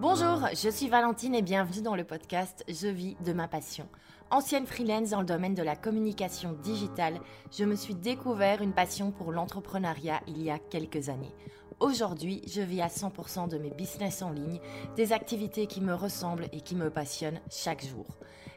Bonjour, 0.00 0.48
je 0.54 0.70
suis 0.70 0.88
Valentine 0.88 1.34
et 1.34 1.42
bienvenue 1.42 1.82
dans 1.82 1.94
le 1.94 2.04
podcast 2.04 2.64
Je 2.68 2.88
vis 2.88 3.18
de 3.22 3.34
ma 3.34 3.48
passion. 3.48 3.86
Ancienne 4.30 4.66
freelance 4.66 5.10
dans 5.10 5.20
le 5.20 5.26
domaine 5.26 5.54
de 5.54 5.62
la 5.62 5.76
communication 5.76 6.54
digitale, 6.54 7.20
je 7.52 7.66
me 7.66 7.76
suis 7.76 7.94
découvert 7.94 8.62
une 8.62 8.72
passion 8.72 9.10
pour 9.10 9.30
l'entrepreneuriat 9.30 10.22
il 10.26 10.40
y 10.42 10.50
a 10.50 10.58
quelques 10.58 11.10
années. 11.10 11.34
Aujourd'hui, 11.80 12.40
je 12.46 12.62
vis 12.62 12.80
à 12.80 12.86
100% 12.86 13.50
de 13.50 13.58
mes 13.58 13.68
business 13.68 14.22
en 14.22 14.30
ligne, 14.30 14.58
des 14.96 15.12
activités 15.12 15.66
qui 15.66 15.82
me 15.82 15.92
ressemblent 15.92 16.48
et 16.52 16.62
qui 16.62 16.76
me 16.76 16.88
passionnent 16.88 17.40
chaque 17.50 17.84
jour. 17.84 18.06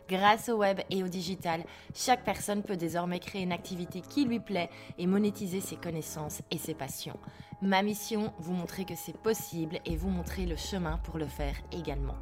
Grâce 0.09 0.49
au 0.49 0.57
web 0.57 0.79
et 0.89 1.03
au 1.03 1.07
digital, 1.07 1.63
chaque 1.95 2.23
personne 2.23 2.61
peut 2.61 2.75
désormais 2.75 3.19
créer 3.19 3.43
une 3.43 3.53
activité 3.53 4.01
qui 4.01 4.25
lui 4.25 4.39
plaît 4.39 4.69
et 4.97 5.07
monétiser 5.07 5.61
ses 5.61 5.77
connaissances 5.77 6.41
et 6.51 6.57
ses 6.57 6.73
passions. 6.73 7.17
Ma 7.61 7.81
mission, 7.81 8.33
vous 8.39 8.51
montrer 8.51 8.83
que 8.83 8.95
c'est 8.95 9.17
possible 9.17 9.79
et 9.85 9.95
vous 9.95 10.09
montrer 10.09 10.45
le 10.45 10.57
chemin 10.57 10.97
pour 10.97 11.17
le 11.17 11.27
faire 11.27 11.55
également. 11.71 12.15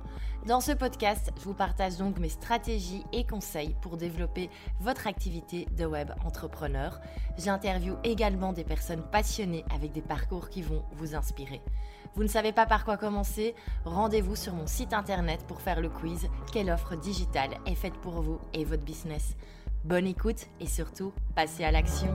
Dans 0.46 0.60
ce 0.60 0.72
podcast, 0.72 1.32
je 1.38 1.44
vous 1.44 1.56
partage 1.56 1.98
donc 1.98 2.20
mes 2.20 2.30
stratégies 2.30 3.04
et 3.12 3.26
conseils 3.26 3.76
pour 3.82 3.98
développer 3.98 4.52
votre 4.80 5.08
activité 5.08 5.68
de 5.78 5.86
web 5.86 6.12
entrepreneur. 6.26 7.00
J'interviewe 7.38 7.98
également 8.04 8.54
des 8.54 8.64
personnes 8.64 9.04
passionnées 9.12 9.66
avec 9.74 9.92
des 9.92 10.02
parcours 10.02 10.50
qui 10.50 10.62
vont 10.62 10.84
vous 10.94 11.16
inspirer. 11.16 11.62
Vous 12.16 12.24
ne 12.24 12.28
savez 12.28 12.52
pas 12.52 12.66
par 12.66 12.84
quoi 12.84 12.98
commencer? 12.98 13.56
Rendez-vous 13.86 14.36
sur 14.36 14.54
mon 14.54 14.68
site 14.68 14.92
internet 14.92 15.46
pour 15.48 15.62
faire 15.62 15.80
le 15.80 15.88
quiz 15.88 16.28
Quelle 16.52 16.70
offre 16.70 16.98
digitale 16.98 17.52
est 17.66 17.76
faite 17.76 17.96
pour 18.02 18.22
vous 18.22 18.40
et 18.54 18.66
votre 18.66 18.84
business? 18.84 19.36
Bonne 19.86 20.06
écoute 20.06 20.48
et 20.60 20.68
surtout, 20.68 21.14
passez 21.36 21.64
à 21.64 21.72
l'action. 21.72 22.14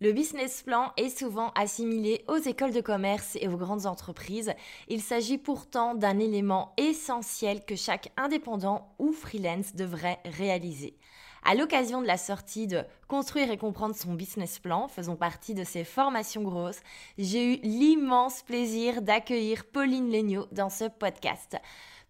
Le 0.00 0.12
business 0.12 0.62
plan 0.62 0.92
est 0.96 1.16
souvent 1.16 1.52
assimilé 1.56 2.24
aux 2.28 2.36
écoles 2.36 2.72
de 2.72 2.80
commerce 2.80 3.36
et 3.40 3.48
aux 3.48 3.56
grandes 3.56 3.86
entreprises. 3.86 4.52
Il 4.88 5.00
s'agit 5.00 5.38
pourtant 5.38 5.94
d'un 5.94 6.18
élément 6.18 6.74
essentiel 6.76 7.64
que 7.64 7.76
chaque 7.76 8.12
indépendant 8.16 8.94
ou 8.98 9.12
freelance 9.12 9.74
devrait 9.74 10.18
réaliser. 10.24 10.96
À 11.44 11.54
l'occasion 11.54 12.00
de 12.00 12.06
la 12.06 12.16
sortie 12.16 12.66
de 12.66 12.84
Construire 13.08 13.50
et 13.50 13.58
comprendre 13.58 13.94
son 13.94 14.14
business 14.14 14.58
plan, 14.58 14.88
faisant 14.88 15.16
partie 15.16 15.54
de 15.54 15.64
ces 15.64 15.84
formations 15.84 16.42
grosses, 16.42 16.80
j'ai 17.18 17.54
eu 17.54 17.58
l'immense 17.62 18.42
plaisir 18.42 19.02
d'accueillir 19.02 19.66
Pauline 19.66 20.10
Legnaud 20.10 20.46
dans 20.50 20.70
ce 20.70 20.84
podcast. 20.84 21.58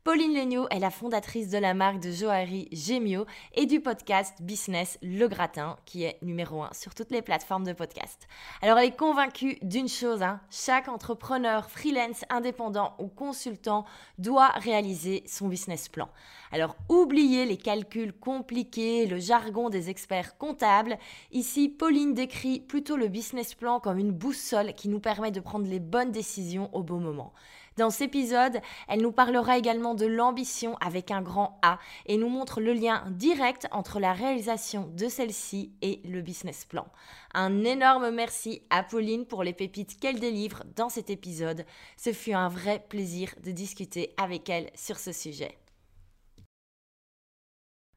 Pauline 0.04 0.34
Legnaud 0.34 0.66
est 0.70 0.80
la 0.80 0.90
fondatrice 0.90 1.48
de 1.48 1.58
la 1.58 1.74
marque 1.74 2.00
de 2.00 2.10
joaillerie 2.10 2.68
Gemio 2.72 3.24
et 3.54 3.66
du 3.66 3.78
podcast 3.78 4.34
Business 4.42 4.98
Le 5.00 5.28
Gratin, 5.28 5.76
qui 5.84 6.02
est 6.02 6.18
numéro 6.22 6.60
un 6.60 6.72
sur 6.72 6.92
toutes 6.92 7.12
les 7.12 7.22
plateformes 7.22 7.62
de 7.62 7.72
podcast. 7.72 8.26
Alors 8.62 8.78
elle 8.78 8.88
est 8.88 8.96
convaincue 8.96 9.58
d'une 9.62 9.88
chose, 9.88 10.24
hein, 10.24 10.40
chaque 10.50 10.88
entrepreneur, 10.88 11.70
freelance, 11.70 12.24
indépendant 12.30 12.96
ou 12.98 13.06
consultant 13.06 13.84
doit 14.18 14.48
réaliser 14.48 15.22
son 15.28 15.46
business 15.46 15.88
plan. 15.88 16.08
Alors 16.50 16.74
oubliez 16.88 17.46
les 17.46 17.56
calculs 17.56 18.12
compliqués, 18.12 19.06
le 19.06 19.20
jargon 19.20 19.70
des 19.70 19.88
experts 19.88 20.36
comptables. 20.36 20.98
Ici, 21.30 21.68
Pauline 21.68 22.12
décrit 22.12 22.58
plutôt 22.58 22.96
le 22.96 23.06
business 23.06 23.54
plan 23.54 23.78
comme 23.78 24.00
une 24.00 24.10
boussole 24.10 24.74
qui 24.74 24.88
nous 24.88 24.98
permet 24.98 25.30
de 25.30 25.38
prendre 25.38 25.68
les 25.68 25.78
bonnes 25.78 26.10
décisions 26.10 26.70
au 26.72 26.82
bon 26.82 26.98
moment. 26.98 27.32
Dans 27.78 27.90
cet 27.90 28.02
épisode, 28.08 28.60
elle 28.88 29.00
nous 29.00 29.12
parlera 29.12 29.56
également 29.56 29.94
de 29.94 30.06
l'ambition 30.06 30.76
avec 30.80 31.10
un 31.10 31.22
grand 31.22 31.58
A 31.62 31.78
et 32.06 32.18
nous 32.18 32.28
montre 32.28 32.60
le 32.60 32.72
lien 32.72 33.04
direct 33.10 33.66
entre 33.72 33.98
la 33.98 34.12
réalisation 34.12 34.90
de 34.94 35.08
celle-ci 35.08 35.72
et 35.80 36.00
le 36.04 36.20
business 36.20 36.64
plan. 36.64 36.86
Un 37.34 37.64
énorme 37.64 38.10
merci 38.10 38.62
à 38.70 38.82
Pauline 38.82 39.24
pour 39.24 39.42
les 39.42 39.54
pépites 39.54 39.98
qu'elle 39.98 40.20
délivre 40.20 40.64
dans 40.76 40.90
cet 40.90 41.08
épisode. 41.08 41.64
Ce 41.96 42.12
fut 42.12 42.32
un 42.32 42.48
vrai 42.48 42.84
plaisir 42.88 43.30
de 43.42 43.50
discuter 43.52 44.14
avec 44.16 44.50
elle 44.50 44.70
sur 44.74 44.98
ce 44.98 45.12
sujet. 45.12 45.56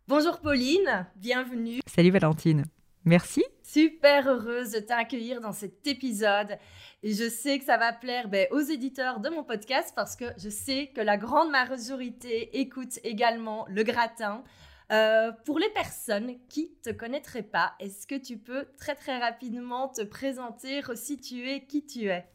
Bonjour 0.08 0.40
Pauline, 0.40 1.08
bienvenue. 1.16 1.80
Salut 1.88 2.12
Valentine. 2.12 2.66
Merci. 3.06 3.46
Super 3.62 4.28
heureuse 4.28 4.72
de 4.72 4.80
t'accueillir 4.80 5.40
dans 5.40 5.52
cet 5.52 5.86
épisode. 5.86 6.58
Et 7.04 7.14
je 7.14 7.30
sais 7.30 7.60
que 7.60 7.66
ça 7.66 7.78
va 7.78 7.94
plaire 7.94 8.30
ben, 8.30 8.48
aux 8.50 8.62
éditeurs 8.62 9.20
de 9.20 9.30
mon 9.30 9.44
podcast 9.44 9.94
parce 9.96 10.16
que 10.16 10.26
je 10.38 10.50
sais 10.50 10.92
que 10.96 11.02
la 11.02 11.16
grande 11.16 11.52
majorité 11.52 12.60
écoute 12.60 13.00
également 13.04 13.68
le 13.70 13.84
gratin. 13.84 14.44
Euh, 14.92 15.32
pour 15.46 15.60
les 15.60 15.70
personnes 15.70 16.36
qui 16.50 16.72
ne 16.86 16.92
te 16.92 16.98
connaîtraient 16.98 17.44
pas, 17.44 17.74
est-ce 17.80 18.08
que 18.08 18.16
tu 18.16 18.38
peux 18.38 18.66
très 18.78 18.96
très 18.96 19.20
rapidement 19.20 19.88
te 19.88 20.02
présenter, 20.02 20.80
resituer 20.80 21.66
qui 21.66 21.86
tu 21.86 22.10
es? 22.10 22.26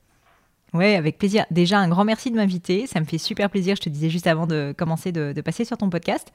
Oui, 0.72 0.94
avec 0.94 1.18
plaisir. 1.18 1.46
Déjà, 1.50 1.80
un 1.80 1.88
grand 1.88 2.04
merci 2.04 2.30
de 2.30 2.36
m'inviter. 2.36 2.86
Ça 2.86 3.00
me 3.00 3.04
fait 3.04 3.18
super 3.18 3.50
plaisir. 3.50 3.74
Je 3.74 3.80
te 3.80 3.88
disais 3.88 4.08
juste 4.08 4.28
avant 4.28 4.46
de 4.46 4.72
commencer 4.76 5.10
de, 5.10 5.38
passer 5.40 5.64
sur 5.64 5.76
ton 5.76 5.90
podcast. 5.90 6.32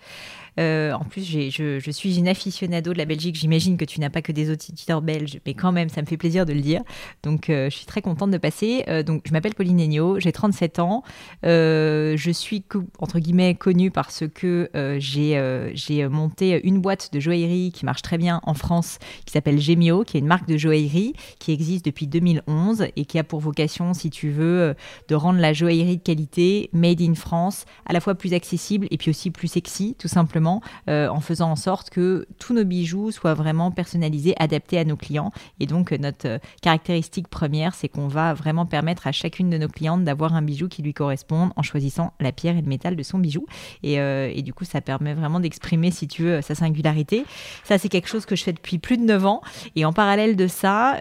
Euh, 0.60 0.94
en 0.94 1.06
plus, 1.06 1.24
je, 1.24 1.92
suis 1.92 2.18
une 2.18 2.28
aficionado 2.28 2.92
de 2.92 2.98
la 2.98 3.06
Belgique. 3.06 3.36
J'imagine 3.36 3.78
que 3.78 3.86
tu 3.86 4.02
n'as 4.02 4.10
pas 4.10 4.22
que 4.22 4.34
des 4.34 4.52
auditeurs 4.52 5.02
belges, 5.02 5.40
mais 5.46 5.54
quand 5.54 5.72
même, 5.72 5.88
ça 5.88 6.02
me 6.02 6.06
fait 6.06 6.18
plaisir 6.18 6.46
de 6.46 6.52
le 6.52 6.60
dire. 6.60 6.82
Donc, 7.24 7.50
euh, 7.50 7.70
je 7.70 7.78
suis 7.78 7.86
très 7.86 8.02
contente 8.02 8.32
de 8.32 8.38
passer. 8.38 8.84
Euh, 8.90 9.04
donc, 9.04 9.24
je 9.26 9.32
m'appelle 9.32 9.56
Pauline 9.56 9.78
Negno, 9.78 10.20
j'ai 10.20 10.34
37 10.34 10.80
ans. 10.80 11.04
je 11.44 12.32
suis, 12.34 12.64
entre 13.00 13.20
guillemets, 13.20 13.56
connue 13.56 13.92
parce 13.92 14.24
que 14.34 14.70
j'ai 15.00 16.08
monté 16.10 16.60
une 16.68 16.80
boîte 16.80 17.14
de 17.14 17.22
joaillerie 17.22 17.72
qui 17.72 17.86
marche 17.86 18.02
très 18.02 18.18
bien 18.18 18.42
en 18.44 18.54
France, 18.54 19.00
qui 19.26 19.32
s'appelle 19.32 19.60
Gemio, 19.60 20.04
qui 20.04 20.18
est 20.18 20.20
une 20.20 20.28
marque 20.28 20.48
de 20.48 20.58
joaillerie 20.58 21.14
qui 21.40 21.54
existe 21.54 21.86
depuis 21.86 22.08
2011 22.08 22.88
et 22.96 23.06
qui 23.06 23.18
a 23.18 23.24
pour 23.24 23.40
vocation, 23.40 23.94
si 23.94 24.10
tu 24.10 24.25
veux, 24.32 24.62
euh, 24.62 24.74
de 25.08 25.16
rendre 25.16 25.40
la 25.40 25.54
joaillerie 25.54 25.98
de 25.98 26.02
qualité, 26.02 26.70
made 26.74 27.02
in 27.02 27.16
France, 27.16 27.66
à 27.86 27.94
la 27.94 28.00
fois 28.00 28.16
plus 28.16 28.34
accessible 28.34 28.88
et 28.92 28.98
puis 28.98 29.10
aussi 29.10 29.32
plus 29.32 29.48
sexy, 29.48 29.96
tout 30.00 30.08
simplement, 30.08 30.62
euh, 30.90 31.08
en 31.08 31.20
faisant 31.20 31.52
en 31.52 31.56
sorte 31.56 31.90
que 31.90 32.28
tous 32.40 32.54
nos 32.54 32.64
bijoux 32.64 33.12
soient 33.12 33.34
vraiment 33.34 33.72
personnalisés, 33.72 34.36
adaptés 34.38 34.78
à 34.78 34.86
nos 34.86 34.98
clients. 34.98 35.32
Et 35.60 35.66
donc, 35.66 35.92
euh, 35.92 35.98
notre 35.98 36.40
caractéristique 36.62 37.28
première, 37.28 37.76
c'est 37.76 37.88
qu'on 37.88 38.08
va 38.08 38.34
vraiment 38.34 38.66
permettre 38.66 39.08
à 39.08 39.12
chacune 39.12 39.50
de 39.50 39.58
nos 39.58 39.68
clientes 39.68 40.04
d'avoir 40.04 40.36
un 40.36 40.42
bijou 40.42 40.68
qui 40.68 40.82
lui 40.82 40.94
corresponde 40.94 41.52
en 41.56 41.62
choisissant 41.62 42.14
la 42.20 42.32
pierre 42.32 42.58
et 42.58 42.62
le 42.62 42.68
métal 42.68 42.96
de 42.96 43.04
son 43.04 43.20
bijou. 43.20 43.46
Et, 43.84 43.96
et 43.96 44.42
du 44.42 44.54
coup, 44.54 44.66
ça 44.66 44.82
permet 44.82 45.14
vraiment 45.14 45.40
d'exprimer, 45.40 45.92
si 45.92 46.08
tu 46.08 46.24
veux, 46.24 46.42
sa 46.42 46.56
singularité. 46.56 47.26
Ça, 47.64 47.78
c'est 47.78 47.90
quelque 47.90 48.08
chose 48.08 48.26
que 48.26 48.36
je 48.36 48.44
fais 48.44 48.54
depuis 48.54 48.78
plus 48.80 48.98
de 48.98 49.04
9 49.04 49.26
ans. 49.26 49.42
Et 49.76 49.86
en 49.86 49.94
parallèle 49.94 50.36
de 50.36 50.48
ça, 50.48 50.98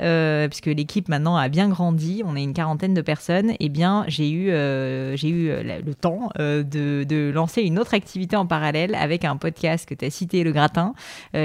puisque 0.49 0.67
l'équipe 0.67 1.09
maintenant 1.09 1.37
a 1.37 1.49
bien 1.49 1.69
grandi, 1.69 2.23
on 2.25 2.37
est 2.37 2.43
une 2.43 2.55
quarantaine 2.55 2.95
de 2.95 3.01
personnes 3.01 3.14
eh 3.61 3.69
bien, 3.69 4.05
j'ai 4.09 4.31
eu, 4.31 4.51
euh, 4.51 5.17
j'ai 5.17 5.29
eu 5.29 5.49
euh, 5.51 5.81
le 5.85 5.95
temps 5.95 6.31
euh, 6.39 6.63
de, 6.63 7.05
de, 7.05 7.31
lancer 7.35 7.63
une 7.63 7.79
autre 7.79 7.95
activité 7.95 8.37
en 8.37 8.47
parallèle 8.47 8.95
avec 8.95 9.25
un 9.25 9.37
podcast 9.37 9.89
que 9.89 9.95
tu 9.95 10.05
as 10.05 10.11
cité, 10.11 10.45
Le 10.45 10.53
Gratin, 10.53 10.95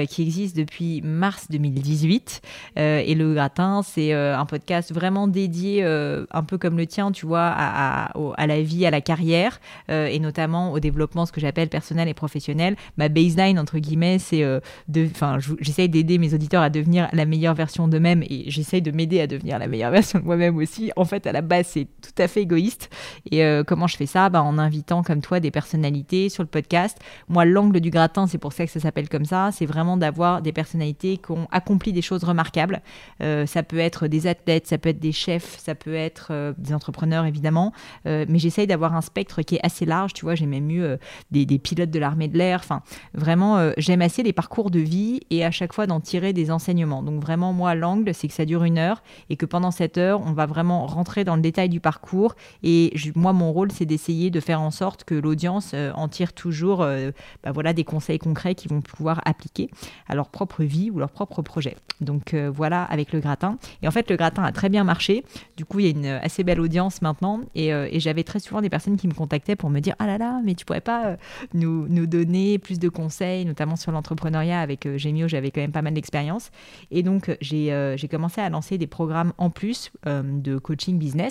qui 0.08 0.22
existe 0.22 0.56
depuis 0.56 1.02
mars 1.02 1.46
2018. 1.50 2.42
et 2.76 3.14
Le 3.14 3.34
Gratin, 3.34 3.82
c'est 3.82 4.12
un 4.12 4.46
podcast 4.46 4.92
vraiment 4.92 5.26
dédié, 5.28 5.84
un 5.84 6.42
peu 6.44 6.58
comme 6.58 6.76
le 6.76 6.86
tien, 6.86 7.12
tu 7.12 7.26
vois, 7.26 7.46
à, 7.46 8.06
à, 8.06 8.12
à 8.36 8.46
la 8.46 8.62
vie, 8.62 8.86
à 8.86 8.90
la 8.90 9.00
carrière, 9.00 9.60
et 9.88 10.18
notamment 10.18 10.72
au 10.72 10.80
développement, 10.80 11.26
ce 11.26 11.32
que 11.32 11.40
j'appelle 11.40 11.68
personnel 11.68 12.08
et 12.08 12.14
professionnel. 12.14 12.76
Ma 12.96 13.08
baseline, 13.08 13.58
entre 13.58 13.78
guillemets, 13.78 14.18
c'est 14.18 14.42
de. 14.88 15.06
Enfin, 15.10 15.38
j'essaye 15.60 15.88
d'aider 15.88 16.18
mes 16.18 16.34
auditeurs 16.34 16.62
à 16.62 16.70
devenir 16.70 17.08
la 17.12 17.24
meilleure 17.24 17.54
version 17.54 17.88
d'eux-mêmes 17.88 18.22
et 18.22 18.44
j'essaye 18.50 18.82
de 18.82 18.90
m'aider 18.90 19.20
à 19.20 19.26
devenir 19.26 19.58
la 19.58 19.66
meilleure 19.66 19.90
version 19.98 20.18
de 20.18 20.24
moi-même 20.24 20.56
aussi. 20.56 20.92
En 20.96 21.04
fait, 21.04 21.26
à 21.26 21.32
la 21.32 21.42
base, 21.42 21.59
c'est 21.62 21.86
tout 22.00 22.22
à 22.22 22.28
fait 22.28 22.42
égoïste. 22.42 22.90
Et 23.30 23.44
euh, 23.44 23.64
comment 23.64 23.86
je 23.86 23.96
fais 23.96 24.06
ça? 24.06 24.28
Bah, 24.28 24.42
En 24.42 24.58
invitant 24.58 25.02
comme 25.02 25.20
toi 25.20 25.40
des 25.40 25.50
personnalités 25.50 26.28
sur 26.28 26.42
le 26.42 26.48
podcast. 26.48 26.98
Moi, 27.28 27.44
l'angle 27.44 27.80
du 27.80 27.90
gratin, 27.90 28.26
c'est 28.26 28.38
pour 28.38 28.52
ça 28.52 28.66
que 28.66 28.72
ça 28.72 28.80
s'appelle 28.80 29.08
comme 29.08 29.24
ça. 29.24 29.50
C'est 29.52 29.66
vraiment 29.66 29.96
d'avoir 29.96 30.42
des 30.42 30.52
personnalités 30.52 31.16
qui 31.18 31.32
ont 31.32 31.46
accompli 31.50 31.92
des 31.92 32.02
choses 32.02 32.24
remarquables. 32.24 32.82
Euh, 33.22 33.46
ça 33.46 33.62
peut 33.62 33.78
être 33.78 34.06
des 34.06 34.26
athlètes, 34.26 34.66
ça 34.66 34.78
peut 34.78 34.88
être 34.88 35.00
des 35.00 35.12
chefs, 35.12 35.58
ça 35.58 35.74
peut 35.74 35.94
être 35.94 36.28
euh, 36.30 36.52
des 36.58 36.74
entrepreneurs, 36.74 37.24
évidemment. 37.24 37.72
mais 38.04 38.38
j'essaye 38.38 38.66
d'avoir 38.66 38.94
un 38.94 39.00
spectre 39.00 39.42
qui 39.42 39.56
est 39.56 39.64
assez 39.64 39.84
large. 39.84 40.12
Tu 40.12 40.24
vois, 40.24 40.34
j'ai 40.34 40.46
même 40.46 40.70
eu 40.70 40.82
des, 41.30 41.58
pilotes 41.58 41.90
de 41.90 41.98
l'armée 41.98 42.28
de 42.28 42.38
l'air. 42.38 42.60
Enfin, 42.62 42.82
vraiment, 43.14 43.72
j'aime 43.76 44.02
assez 44.02 44.22
les 44.22 44.32
parcours 44.32 44.70
de 44.70 44.78
vie 44.78 45.20
et 45.30 45.44
à 45.44 45.50
chaque 45.50 45.72
fois 45.72 45.86
d'en 45.86 46.00
tirer 46.00 46.32
des 46.32 46.50
enseignements. 46.50 47.02
Donc 47.02 47.22
vraiment, 47.22 47.52
moi, 47.52 47.74
l'angle, 47.74 48.12
c'est 48.14 48.28
que 48.28 48.34
ça 48.34 48.44
dure 48.44 48.64
une 48.64 48.78
heure 48.78 49.02
et 49.28 49.36
que 49.36 49.46
pendant 49.46 49.70
cette 49.70 49.98
heure, 49.98 50.20
on 50.24 50.32
va 50.32 50.46
vraiment 50.46 50.86
rentrer 50.86 51.24
dans 51.24 51.36
le 51.36 51.42
du 51.68 51.80
parcours. 51.80 52.34
Et 52.62 52.92
moi, 53.14 53.32
mon 53.32 53.52
rôle, 53.52 53.72
c'est 53.72 53.86
d'essayer 53.86 54.30
de 54.30 54.40
faire 54.40 54.60
en 54.60 54.70
sorte 54.70 55.04
que 55.04 55.14
l'audience 55.14 55.74
en 55.94 56.08
tire 56.08 56.32
toujours 56.32 56.78
bah, 56.78 57.52
voilà, 57.52 57.72
des 57.72 57.84
conseils 57.84 58.18
concrets 58.18 58.54
qu'ils 58.54 58.70
vont 58.70 58.80
pouvoir 58.80 59.20
appliquer 59.24 59.70
à 60.08 60.14
leur 60.14 60.28
propre 60.28 60.62
vie 60.62 60.90
ou 60.90 60.98
leur 60.98 61.10
propre 61.10 61.42
projet. 61.42 61.76
Donc 62.00 62.34
voilà 62.34 62.84
avec 62.84 63.12
le 63.12 63.20
gratin. 63.20 63.58
Et 63.82 63.88
en 63.88 63.90
fait, 63.90 64.08
le 64.10 64.16
gratin 64.16 64.42
a 64.42 64.52
très 64.52 64.68
bien 64.68 64.84
marché. 64.84 65.24
Du 65.56 65.64
coup, 65.64 65.80
il 65.80 65.84
y 65.84 65.88
a 65.88 65.90
une 65.90 66.06
assez 66.06 66.44
belle 66.44 66.60
audience 66.60 67.02
maintenant. 67.02 67.40
Et, 67.54 67.70
j'avais 68.00 68.24
très 68.24 68.40
souvent 68.40 68.62
des 68.62 68.70
personnes 68.70 68.96
qui 68.96 69.08
me 69.08 69.14
contactaient 69.14 69.56
pour 69.56 69.70
me 69.70 69.80
dire 69.80 69.94
Ah 69.98 70.06
là 70.06 70.18
là, 70.18 70.40
mais 70.44 70.54
tu 70.54 70.64
pourrais 70.64 70.80
pas 70.80 71.16
nous, 71.52 71.86
nous 71.88 72.06
donner 72.06 72.58
plus 72.58 72.78
de 72.78 72.88
conseils, 72.88 73.44
notamment 73.44 73.76
sur 73.76 73.92
l'entrepreneuriat. 73.92 74.60
Avec 74.60 74.86
euh, 74.86 74.98
Gemio, 74.98 75.28
j'avais 75.28 75.50
quand 75.50 75.60
même 75.60 75.72
pas 75.72 75.82
mal 75.82 75.94
d'expérience. 75.94 76.50
Et 76.90 77.02
donc, 77.02 77.36
j'ai 77.40 77.72
euh, 77.72 77.96
commencé 78.10 78.40
à 78.40 78.48
lancer 78.48 78.78
des 78.78 78.86
programmes 78.86 79.32
en 79.38 79.50
plus 79.50 79.90
euh, 80.06 80.22
de 80.24 80.58
coaching 80.58 80.98
business, 80.98 81.29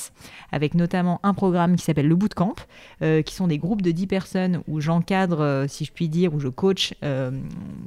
avec 0.51 0.73
notamment 0.73 1.19
un 1.23 1.33
programme 1.33 1.75
qui 1.75 1.83
s'appelle 1.83 2.07
le 2.07 2.15
Bootcamp, 2.15 2.55
qui 2.99 3.33
sont 3.33 3.47
des 3.47 3.57
groupes 3.57 3.81
de 3.81 3.91
10 3.91 4.07
personnes 4.07 4.61
où 4.67 4.81
j'encadre, 4.81 5.65
si 5.67 5.85
je 5.85 5.91
puis 5.91 6.09
dire, 6.09 6.33
où 6.33 6.39
je 6.39 6.47
coach 6.47 6.93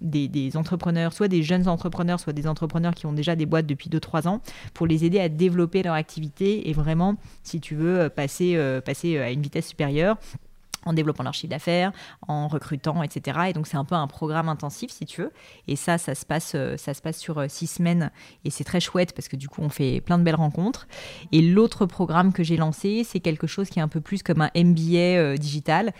des, 0.01 0.29
des, 0.29 0.57
entrepreneurs, 0.57 1.13
soit 1.13 1.29
des 1.29 1.43
jeunes 1.43 1.69
entrepreneurs, 1.69 2.21
soit 2.21 2.33
des 2.33 2.47
entrepreneurs 2.47 2.95
qui 2.95 3.07
ont 3.07 3.13
déjà 3.13 3.37
des 3.37 3.47
boîtes 3.47 3.67
depuis 3.67 3.91
2-3 3.91 4.29
ans, 4.29 4.41
pour 4.75 4.87
les 4.87 5.05
aider 5.05 5.21
à 5.21 5.29
développer 5.29 5.83
leur 5.83 5.95
activité 5.95 6.69
et 6.69 6.73
vraiment, 6.73 7.17
si 7.43 7.61
tu 7.61 7.75
veux, 7.75 8.09
passer, 8.09 8.59
passer 8.85 9.19
à 9.19 9.31
une 9.31 9.43
vitesse 9.43 9.69
supérieure 9.69 10.17
en 10.85 10.93
développant 10.93 11.23
leur 11.23 11.35
chiffre 11.35 11.51
d'affaires, 11.51 11.93
en 12.27 12.49
recrutant, 12.49 13.03
etc. 13.03 13.41
Et 13.49 13.53
donc 13.53 13.67
c'est 13.67 13.77
un 13.77 13.85
peu 13.85 13.95
un 13.95 14.07
programme 14.07 14.49
intensif 14.49 14.91
si 14.91 15.07
tu 15.07 15.23
veux. 15.23 15.33
Et 15.69 15.77
ça, 15.77 15.99
ça 15.99 16.15
se 16.15 16.27
passe, 16.27 16.53
euh, 16.55 16.77
ça 16.77 16.95
se 16.95 17.03
passe 17.03 17.19
sur 17.19 17.39
euh, 17.39 17.47
six 17.49 17.67
semaines 17.67 18.11
et 18.45 18.51
c'est 18.51 18.65
très 18.65 18.81
chouette 18.81 19.13
parce 19.15 19.29
que 19.29 19.37
du 19.37 19.49
coup 19.49 19.63
on 19.63 19.69
fait 19.69 20.01
plein 20.01 20.19
de 20.19 20.25
belles 20.25 20.35
rencontres. 20.35 20.87
Et 21.33 21.43
l'autre 21.43 21.87
programme 21.87 22.33
que 22.33 22.43
j'ai 22.43 22.57
lancé, 22.57 23.05
c'est 23.05 23.21
quelque 23.21 23.47
chose 23.47 23.69
qui 23.69 23.79
est 23.79 23.83
un 23.83 23.89
peu 23.89 24.01
plus 24.01 24.23
comme 24.23 24.41
un 24.41 24.51
MBA 24.55 25.19
euh, 25.19 25.37
digital. 25.37 25.93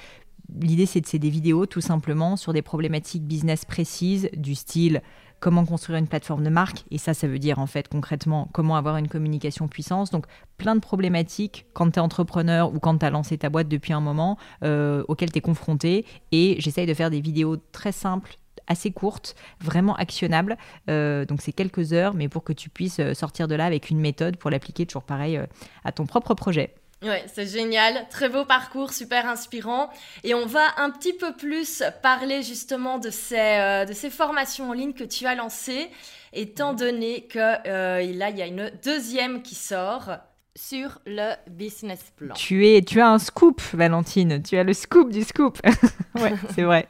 L'idée 0.61 0.87
c'est 0.87 1.01
de 1.01 1.07
c'est 1.07 1.19
des 1.19 1.31
vidéos 1.31 1.67
tout 1.67 1.81
simplement 1.81 2.37
sur 2.37 2.53
des 2.53 2.63
problématiques 2.63 3.25
business 3.25 3.65
précises 3.65 4.29
du 4.37 4.55
style 4.55 5.03
comment 5.43 5.67
construire 5.67 5.99
une 5.99 6.07
plateforme 6.07 6.45
de 6.45 6.51
marque. 6.51 6.85
Et 6.93 6.99
ça, 6.99 7.15
ça 7.15 7.27
veut 7.27 7.41
dire 7.41 7.59
en 7.59 7.67
fait 7.67 7.89
concrètement 7.89 8.49
comment 8.53 8.77
avoir 8.77 8.97
une 8.97 9.09
communication 9.09 9.67
puissance. 9.67 10.11
Donc 10.11 10.27
plein 10.57 10.77
de 10.77 10.81
problématiques 10.81 11.67
quand 11.75 11.91
tu 11.91 11.99
es 11.99 12.01
entrepreneur 12.01 12.73
ou 12.73 12.79
quand 12.79 12.97
tu 12.99 13.05
as 13.05 13.11
lancé 13.11 13.37
ta 13.37 13.51
boîte 13.51 13.69
depuis 13.69 13.93
un 13.93 14.01
moment 14.01 14.39
euh, 14.63 15.03
auxquelles 15.09 15.33
tu 15.33 15.39
es 15.39 15.43
confronté. 15.43 16.07
Et 16.31 16.57
j'essaye 16.61 16.87
de 16.87 16.95
faire 16.95 17.11
des 17.11 17.21
vidéos 17.21 17.57
très 17.73 17.91
simples 17.91 18.37
assez 18.69 18.93
courtes, 18.93 19.35
vraiment 19.61 19.97
actionnables. 19.97 20.57
Euh, 20.89 21.25
donc 21.25 21.43
c'est 21.43 21.53
quelques 21.53 21.93
heures, 21.93 22.15
mais 22.15 22.29
pour 22.29 22.45
que 22.45 22.53
tu 22.53 22.71
puisses 22.71 23.01
euh, 23.01 23.13
sortir 23.13 23.49
de 23.49 23.57
là 23.57 23.67
avec 23.67 23.91
une 23.91 23.99
méthode 23.99 24.37
pour 24.37 24.49
l'appliquer 24.49 24.87
toujours 24.87 25.03
pareil 25.03 25.41
à 25.83 25.91
ton 25.91 26.07
propre 26.07 26.35
projet. 26.35 26.73
Ouais, 27.03 27.25
c'est 27.33 27.47
génial, 27.47 28.07
très 28.11 28.29
beau 28.29 28.45
parcours, 28.45 28.93
super 28.93 29.29
inspirant. 29.29 29.91
Et 30.23 30.35
on 30.35 30.47
va 30.47 30.63
un 30.77 30.91
petit 30.91 31.13
peu 31.13 31.33
plus 31.33 31.83
parler 32.03 32.43
justement 32.43 32.99
de 32.99 33.11
ces, 33.11 33.37
euh, 33.39 33.85
de 33.85 33.93
ces 33.93 34.11
formations 34.11 34.71
en 34.71 34.73
ligne 34.73 34.93
que 34.93 35.05
tu 35.05 35.27
as 35.27 35.35
lancées, 35.35 35.91
étant 36.33 36.75
donné 36.75 37.23
que 37.27 37.39
euh, 37.39 38.13
là, 38.15 38.31
il 38.31 38.39
y 38.39 38.43
a 38.43 38.47
une 38.47 38.71
deuxième 38.85 39.43
qui 39.43 39.55
sort 39.55 40.11
sur 40.55 41.01
le 41.07 41.33
business 41.51 42.13
plan. 42.17 42.35
Tu, 42.35 42.69
es, 42.69 42.83
tu 42.83 43.01
as 43.01 43.09
un 43.09 43.19
scoop, 43.19 43.61
Valentine, 43.73 44.43
tu 44.43 44.57
as 44.57 44.65
le 44.65 44.73
scoop 44.73 45.11
du 45.11 45.25
scoop. 45.25 45.59
ouais, 46.15 46.35
c'est 46.55 46.63
vrai. 46.63 46.89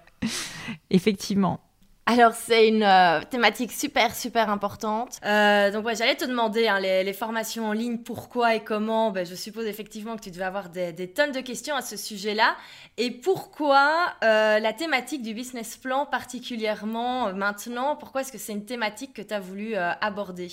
Effectivement. 0.90 1.60
Alors 2.04 2.32
c'est 2.32 2.66
une 2.66 2.82
euh, 2.82 3.20
thématique 3.30 3.70
super 3.70 4.14
super 4.14 4.50
importante. 4.50 5.18
Euh, 5.24 5.70
donc 5.70 5.86
ouais, 5.86 5.94
j'allais 5.94 6.16
te 6.16 6.24
demander 6.24 6.66
hein, 6.66 6.80
les, 6.80 7.12
formations 7.12 7.68
en 7.68 7.72
ligne, 7.72 7.98
pourquoi 7.98 8.56
et 8.56 8.60
comment? 8.60 9.12
Ben, 9.12 9.24
je 9.24 9.36
suppose 9.36 9.66
effectivement 9.66 10.16
que 10.16 10.22
tu 10.22 10.32
devais 10.32 10.44
avoir 10.44 10.68
des, 10.68 11.12
tonnes 11.12 11.30
de 11.30 11.40
questions 11.40 11.76
à 11.76 11.80
ce 11.80 11.96
sujet-là. 11.96 12.56
Et 12.96 13.12
pourquoi 13.12 14.14
euh, 14.24 14.58
la 14.58 14.72
thématique 14.72 15.22
du 15.22 15.32
business 15.32 15.76
plan 15.76 16.04
particulièrement 16.04 17.32
maintenant? 17.34 17.94
Pourquoi 17.94 18.22
est-ce 18.22 18.32
que 18.32 18.38
c'est 18.38 18.52
une 18.52 18.64
thématique 18.64 19.14
que 19.14 19.22
tu 19.22 19.32
as 19.32 19.40
voulu 19.40 19.76
aborder? 19.76 20.48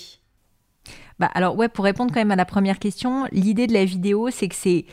Bah 1.18 1.30
alors 1.34 1.56
ouais, 1.56 1.68
pour 1.68 1.84
répondre 1.84 2.12
quand 2.14 2.20
même 2.20 2.30
à 2.30 2.36
la 2.36 2.44
première 2.44 2.78
question, 2.78 3.26
l'idée 3.32 3.66
de 3.66 3.72
la 3.72 3.84
vidéo, 3.84 4.30
c'est 4.30 4.48
que 4.48 4.54
c'est 4.54 4.86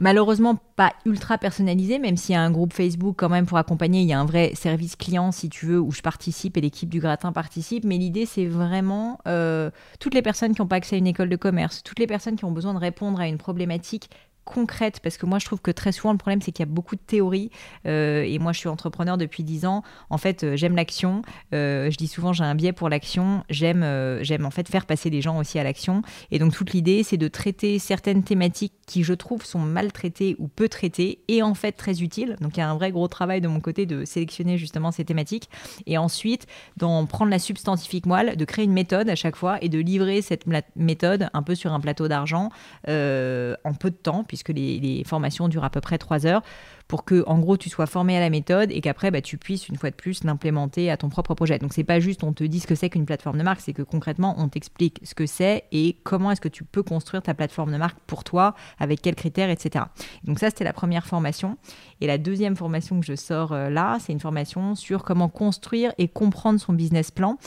malheureusement 0.00 0.56
pas 0.76 0.92
ultra 1.04 1.38
personnalisé, 1.38 1.98
même 1.98 2.16
s'il 2.16 2.34
y 2.34 2.36
a 2.36 2.42
un 2.42 2.50
groupe 2.50 2.72
Facebook 2.72 3.16
quand 3.18 3.28
même 3.28 3.46
pour 3.46 3.58
accompagner, 3.58 4.02
il 4.02 4.08
y 4.08 4.12
a 4.12 4.20
un 4.20 4.24
vrai 4.24 4.52
service 4.54 4.96
client 4.96 5.32
si 5.32 5.48
tu 5.48 5.66
veux, 5.66 5.80
où 5.80 5.90
je 5.90 6.02
participe 6.02 6.56
et 6.56 6.60
l'équipe 6.60 6.88
du 6.88 7.00
gratin 7.00 7.32
participe, 7.32 7.84
mais 7.84 7.98
l'idée 7.98 8.26
c'est 8.26 8.46
vraiment 8.46 9.18
euh, 9.26 9.70
toutes 10.00 10.14
les 10.14 10.22
personnes 10.22 10.54
qui 10.54 10.60
n'ont 10.60 10.68
pas 10.68 10.76
accès 10.76 10.96
à 10.96 10.98
une 10.98 11.06
école 11.06 11.28
de 11.28 11.36
commerce, 11.36 11.82
toutes 11.82 11.98
les 11.98 12.06
personnes 12.06 12.36
qui 12.36 12.44
ont 12.44 12.52
besoin 12.52 12.74
de 12.74 12.78
répondre 12.78 13.20
à 13.20 13.28
une 13.28 13.38
problématique 13.38 14.10
concrète 14.48 15.00
parce 15.02 15.18
que 15.18 15.26
moi 15.26 15.38
je 15.38 15.44
trouve 15.44 15.60
que 15.60 15.70
très 15.70 15.92
souvent 15.92 16.12
le 16.12 16.18
problème 16.18 16.40
c'est 16.40 16.52
qu'il 16.52 16.64
y 16.64 16.68
a 16.68 16.72
beaucoup 16.72 16.96
de 16.96 17.00
théories 17.00 17.50
euh, 17.86 18.22
et 18.22 18.38
moi 18.38 18.52
je 18.52 18.58
suis 18.58 18.68
entrepreneur 18.68 19.18
depuis 19.18 19.44
10 19.44 19.66
ans. 19.66 19.82
En 20.10 20.18
fait 20.18 20.42
euh, 20.42 20.56
j'aime 20.56 20.74
l'action. 20.74 21.22
Euh, 21.52 21.90
je 21.90 21.96
dis 21.96 22.08
souvent 22.08 22.32
j'ai 22.32 22.44
un 22.44 22.54
biais 22.54 22.72
pour 22.72 22.88
l'action. 22.88 23.44
J'aime 23.50 23.84
j'aime 24.22 24.46
en 24.46 24.50
fait 24.50 24.68
faire 24.68 24.86
passer 24.86 25.10
les 25.10 25.20
gens 25.20 25.38
aussi 25.38 25.58
à 25.58 25.64
l'action. 25.64 26.02
Et 26.30 26.38
donc 26.38 26.54
toute 26.54 26.72
l'idée 26.72 27.02
c'est 27.02 27.18
de 27.18 27.28
traiter 27.28 27.78
certaines 27.78 28.22
thématiques 28.22 28.72
qui 28.86 29.02
je 29.04 29.12
trouve 29.12 29.44
sont 29.44 29.58
mal 29.58 29.92
traitées 29.92 30.34
ou 30.38 30.48
peu 30.48 30.68
traitées 30.68 31.20
et 31.28 31.42
en 31.42 31.54
fait 31.54 31.72
très 31.72 32.02
utiles. 32.02 32.36
Donc 32.40 32.56
il 32.56 32.60
y 32.60 32.62
a 32.62 32.70
un 32.70 32.74
vrai 32.74 32.90
gros 32.90 33.08
travail 33.08 33.40
de 33.40 33.48
mon 33.48 33.60
côté 33.60 33.84
de 33.84 34.04
sélectionner 34.04 34.56
justement 34.56 34.92
ces 34.92 35.04
thématiques. 35.04 35.50
Et 35.86 35.98
ensuite 35.98 36.46
d'en 36.78 37.04
prendre 37.04 37.30
la 37.30 37.38
substantifique 37.38 38.06
moelle 38.06 38.36
de 38.36 38.44
créer 38.44 38.64
une 38.64 38.72
méthode 38.72 39.10
à 39.10 39.14
chaque 39.14 39.36
fois 39.36 39.58
et 39.62 39.68
de 39.68 39.78
livrer 39.78 40.22
cette 40.22 40.46
méthode 40.76 41.28
un 41.34 41.42
peu 41.42 41.54
sur 41.54 41.72
un 41.72 41.80
plateau 41.80 42.08
d'argent 42.08 42.50
en 42.86 43.74
peu 43.78 43.90
de 43.90 43.96
temps 43.96 44.24
puisque 44.24 44.37
les, 44.46 45.02
formations 45.04 45.48
durent 45.48 45.64
à 45.64 45.70
peu 45.70 45.80
près 45.80 45.98
trois 45.98 46.26
heures, 46.26 46.42
pour 46.86 47.04
que, 47.04 47.22
en 47.26 47.38
gros, 47.38 47.56
tu 47.56 47.68
sois 47.68 47.86
formé 47.86 48.16
à 48.16 48.20
la 48.20 48.30
méthode 48.30 48.70
et 48.72 48.80
qu'après, 48.80 49.10
bah, 49.10 49.20
tu 49.20 49.36
puisses, 49.36 49.68
une 49.68 49.76
fois 49.76 49.90
de 49.90 49.94
plus, 49.94 50.24
l'implémenter 50.24 50.90
à 50.90 50.96
ton 50.96 51.08
propre 51.08 51.34
projet. 51.34 51.58
Donc, 51.58 51.72
c'est 51.72 51.84
pas 51.84 52.00
juste 52.00 52.24
on 52.24 52.32
te 52.32 52.44
dit 52.44 52.60
ce 52.60 52.66
que 52.66 52.74
c'est 52.74 52.88
qu'une 52.88 53.04
plateforme 53.04 53.38
de 53.38 53.42
marque, 53.42 53.60
c'est 53.60 53.74
que 53.74 53.82
concrètement, 53.82 54.34
on 54.38 54.48
t'explique 54.48 55.00
ce 55.02 55.14
que 55.14 55.26
c'est 55.26 55.64
et 55.70 55.96
comment 56.04 56.30
est-ce 56.30 56.40
que 56.40 56.48
tu 56.48 56.64
peux 56.64 56.82
construire 56.82 57.22
ta 57.22 57.34
plateforme 57.34 57.72
de 57.72 57.76
marque 57.76 57.98
pour 58.06 58.24
toi, 58.24 58.54
avec 58.78 59.02
quels 59.02 59.16
critères, 59.16 59.50
etc. 59.50 59.84
Donc, 60.24 60.38
ça, 60.38 60.48
c'était 60.48 60.64
la 60.64 60.72
première 60.72 61.06
formation. 61.06 61.58
Et 62.00 62.06
la 62.06 62.16
deuxième 62.16 62.56
formation 62.56 63.00
que 63.00 63.06
je 63.06 63.16
sors 63.16 63.52
euh, 63.52 63.68
là, 63.68 63.98
c'est 64.00 64.12
une 64.12 64.20
formation 64.20 64.74
sur 64.74 65.04
comment 65.04 65.28
construire 65.28 65.92
et 65.98 66.08
comprendre 66.08 66.58
son 66.58 66.72
business 66.72 67.10
plan. 67.10 67.38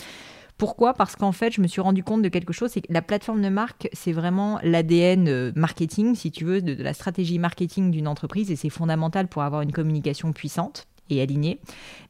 Pourquoi? 0.62 0.94
Parce 0.94 1.16
qu'en 1.16 1.31
fait, 1.31 1.52
je 1.52 1.60
me 1.60 1.66
suis 1.66 1.81
rendu 1.81 2.04
compte 2.04 2.22
de 2.22 2.30
quelque 2.30 2.54
chose, 2.54 2.69
c'est 2.69 2.81
que 2.81 2.94
la 2.94 3.02
plateforme 3.02 3.42
de 3.42 3.50
marque, 3.50 3.90
c'est 3.94 4.12
vraiment 4.12 4.60
l'ADN 4.62 5.28
euh, 5.28 5.52
marketing, 5.56 6.13
si 6.13 6.30
tu 6.30 6.46
veux, 6.46 6.62
de, 6.62 6.84
la 6.84 6.94
stratégie 6.94 7.40
marketing 7.40 7.90
d'une 7.90 8.08
entreprise, 8.08 8.52
et 8.52 8.56
c'est 8.56 8.69
fondamental 8.69 9.28
pour 9.28 9.42
avoir 9.42 9.63
une 9.63 9.72
communication 9.72 10.34
puissante 10.34 10.86
et 11.10 11.19
alignée. 11.19 11.60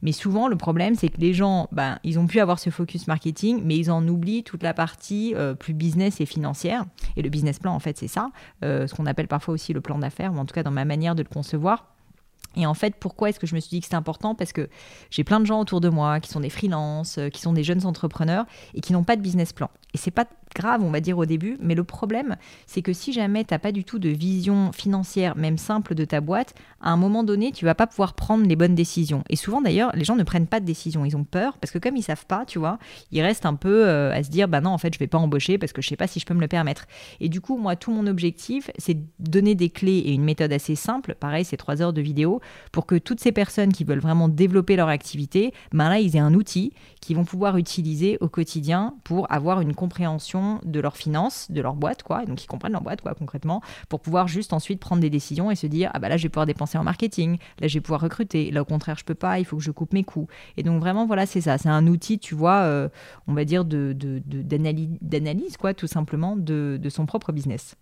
Mais 0.02 0.12
souvent, 0.12 0.48
le 0.48 0.56
problème, 0.56 0.96
c'est 0.96 1.08
que 1.08 1.18
les 1.18 1.32
gens, 1.32 1.66
ben, 1.72 1.98
ils 2.04 2.18
ont 2.18 2.26
pu 2.26 2.40
avoir 2.40 2.58
ce 2.58 2.68
focus 2.68 3.06
marketing, 3.06 3.62
mais 3.64 3.78
ils 3.78 3.90
en 3.90 4.06
oublient 4.06 4.44
toute 4.44 4.62
la 4.62 4.74
partie 4.74 5.32
euh, 5.34 5.54
plus 5.54 5.72
business 5.72 6.20
et 6.20 6.26
financière. 6.26 6.84
Et 7.16 7.22
le 7.22 7.30
business 7.30 7.58
plan, 7.58 7.74
en 7.74 7.80
fait, 7.80 7.96
c'est 7.96 8.06
ça, 8.06 8.32
euh, 8.64 8.86
ce 8.86 8.94
qu'on 8.94 9.06
appelle 9.06 9.28
parfois 9.28 9.54
aussi 9.54 9.72
le 9.72 9.80
plan 9.80 9.98
d'affaires, 9.98 10.34
ou 10.34 10.36
en 10.36 10.44
tout 10.44 10.54
cas 10.54 10.62
dans 10.62 10.70
ma 10.70 10.84
manière 10.84 11.14
de 11.14 11.22
le 11.22 11.28
concevoir. 11.30 11.86
Et 12.56 12.66
en 12.66 12.74
fait, 12.74 12.94
pourquoi 12.98 13.28
est-ce 13.28 13.40
que 13.40 13.46
je 13.46 13.54
me 13.54 13.60
suis 13.60 13.70
dit 13.70 13.80
que 13.80 13.86
c'était 13.86 13.96
important? 13.96 14.34
Parce 14.34 14.52
que 14.52 14.68
j'ai 15.10 15.24
plein 15.24 15.40
de 15.40 15.46
gens 15.46 15.60
autour 15.60 15.80
de 15.80 15.88
moi 15.88 16.20
qui 16.20 16.30
sont 16.30 16.40
des 16.40 16.50
freelances, 16.50 17.18
qui 17.32 17.40
sont 17.40 17.52
des 17.52 17.64
jeunes 17.64 17.86
entrepreneurs 17.86 18.44
et 18.74 18.80
qui 18.80 18.92
n'ont 18.92 19.04
pas 19.04 19.16
de 19.16 19.22
business 19.22 19.52
plan. 19.52 19.70
Et 19.94 19.98
c'est 19.98 20.10
pas 20.10 20.26
grave, 20.54 20.82
on 20.82 20.90
va 20.90 21.00
dire 21.00 21.18
au 21.18 21.26
début, 21.26 21.56
mais 21.60 21.74
le 21.74 21.84
problème, 21.84 22.36
c'est 22.66 22.82
que 22.82 22.92
si 22.92 23.12
jamais 23.12 23.44
tu 23.44 23.52
n'as 23.52 23.58
pas 23.58 23.72
du 23.72 23.84
tout 23.84 23.98
de 23.98 24.08
vision 24.08 24.72
financière, 24.72 25.36
même 25.36 25.58
simple 25.58 25.94
de 25.94 26.04
ta 26.04 26.20
boîte, 26.20 26.54
à 26.80 26.90
un 26.90 26.96
moment 26.96 27.24
donné, 27.24 27.52
tu 27.52 27.64
vas 27.64 27.74
pas 27.74 27.86
pouvoir 27.86 28.14
prendre 28.14 28.46
les 28.46 28.56
bonnes 28.56 28.74
décisions. 28.74 29.22
Et 29.28 29.36
souvent 29.36 29.60
d'ailleurs, 29.60 29.90
les 29.94 30.04
gens 30.04 30.16
ne 30.16 30.22
prennent 30.22 30.46
pas 30.46 30.60
de 30.60 30.64
décision, 30.64 31.04
ils 31.04 31.16
ont 31.16 31.24
peur 31.24 31.58
parce 31.58 31.70
que 31.70 31.78
comme 31.78 31.96
ils 31.96 32.02
savent 32.02 32.26
pas, 32.26 32.44
tu 32.44 32.58
vois, 32.58 32.78
ils 33.10 33.22
restent 33.22 33.46
un 33.46 33.54
peu 33.54 33.86
euh, 33.86 34.12
à 34.12 34.22
se 34.22 34.30
dire 34.30 34.48
bah 34.48 34.60
non, 34.60 34.70
en 34.70 34.78
fait, 34.78 34.92
je 34.92 34.98
vais 34.98 35.06
pas 35.06 35.18
embaucher 35.18 35.58
parce 35.58 35.72
que 35.72 35.82
je 35.82 35.88
sais 35.88 35.96
pas 35.96 36.06
si 36.06 36.20
je 36.20 36.26
peux 36.26 36.34
me 36.34 36.40
le 36.40 36.48
permettre. 36.48 36.86
Et 37.20 37.28
du 37.28 37.40
coup, 37.40 37.56
moi, 37.56 37.76
tout 37.76 37.92
mon 37.92 38.06
objectif, 38.06 38.70
c'est 38.78 38.98
donner 39.18 39.54
des 39.54 39.70
clés 39.70 39.98
et 39.98 40.12
une 40.12 40.24
méthode 40.24 40.52
assez 40.52 40.74
simple, 40.74 41.14
pareil, 41.14 41.44
c'est 41.44 41.56
trois 41.56 41.82
heures 41.82 41.92
de 41.92 42.02
vidéo, 42.02 42.40
pour 42.72 42.86
que 42.86 42.96
toutes 42.96 43.20
ces 43.20 43.32
personnes 43.32 43.72
qui 43.72 43.84
veulent 43.84 44.00
vraiment 44.00 44.28
développer 44.28 44.76
leur 44.76 44.88
activité, 44.88 45.52
ben 45.72 45.88
là, 45.88 45.98
ils 45.98 46.16
aient 46.16 46.20
un 46.20 46.34
outil 46.34 46.72
qu'ils 47.00 47.16
vont 47.16 47.24
pouvoir 47.24 47.56
utiliser 47.56 48.18
au 48.20 48.28
quotidien 48.28 48.94
pour 49.04 49.30
avoir 49.30 49.60
une 49.60 49.74
compréhension 49.74 50.60
de 50.64 50.80
leurs 50.80 50.96
finances, 50.96 51.50
de 51.50 51.60
leur 51.60 51.74
boîte, 51.74 52.02
quoi, 52.02 52.22
et 52.22 52.26
donc 52.26 52.42
ils 52.42 52.46
comprennent 52.46 52.72
leur 52.72 52.82
boîte, 52.82 53.00
quoi, 53.00 53.14
concrètement, 53.14 53.60
pour 53.88 54.00
pouvoir 54.00 54.28
juste 54.28 54.52
ensuite 54.52 54.80
prendre 54.80 55.00
des 55.00 55.10
décisions 55.10 55.50
et 55.50 55.56
se 55.56 55.66
dire, 55.66 55.90
ah 55.94 55.98
bah 55.98 56.08
là, 56.08 56.16
je 56.16 56.22
vais 56.24 56.28
pouvoir 56.28 56.46
dépenser 56.46 56.78
en 56.78 56.84
marketing, 56.84 57.38
là, 57.60 57.68
je 57.68 57.74
vais 57.74 57.80
pouvoir 57.80 58.00
recruter, 58.00 58.50
là, 58.50 58.62
au 58.62 58.64
contraire, 58.64 58.96
je 58.98 59.04
peux 59.04 59.14
pas, 59.14 59.38
il 59.38 59.44
faut 59.44 59.56
que 59.56 59.62
je 59.62 59.70
coupe 59.70 59.92
mes 59.92 60.04
coûts. 60.04 60.28
Et 60.56 60.62
donc, 60.62 60.80
vraiment, 60.80 61.06
voilà, 61.06 61.26
c'est 61.26 61.40
ça, 61.40 61.58
c'est 61.58 61.68
un 61.68 61.86
outil, 61.86 62.18
tu 62.18 62.34
vois, 62.34 62.60
euh, 62.60 62.88
on 63.26 63.34
va 63.34 63.44
dire, 63.44 63.64
de, 63.64 63.94
d'analyse, 63.96 65.56
quoi, 65.56 65.74
tout 65.74 65.86
simplement, 65.86 66.36
de, 66.36 66.80
son 66.88 67.06
propre 67.06 67.32
business. 67.32 67.76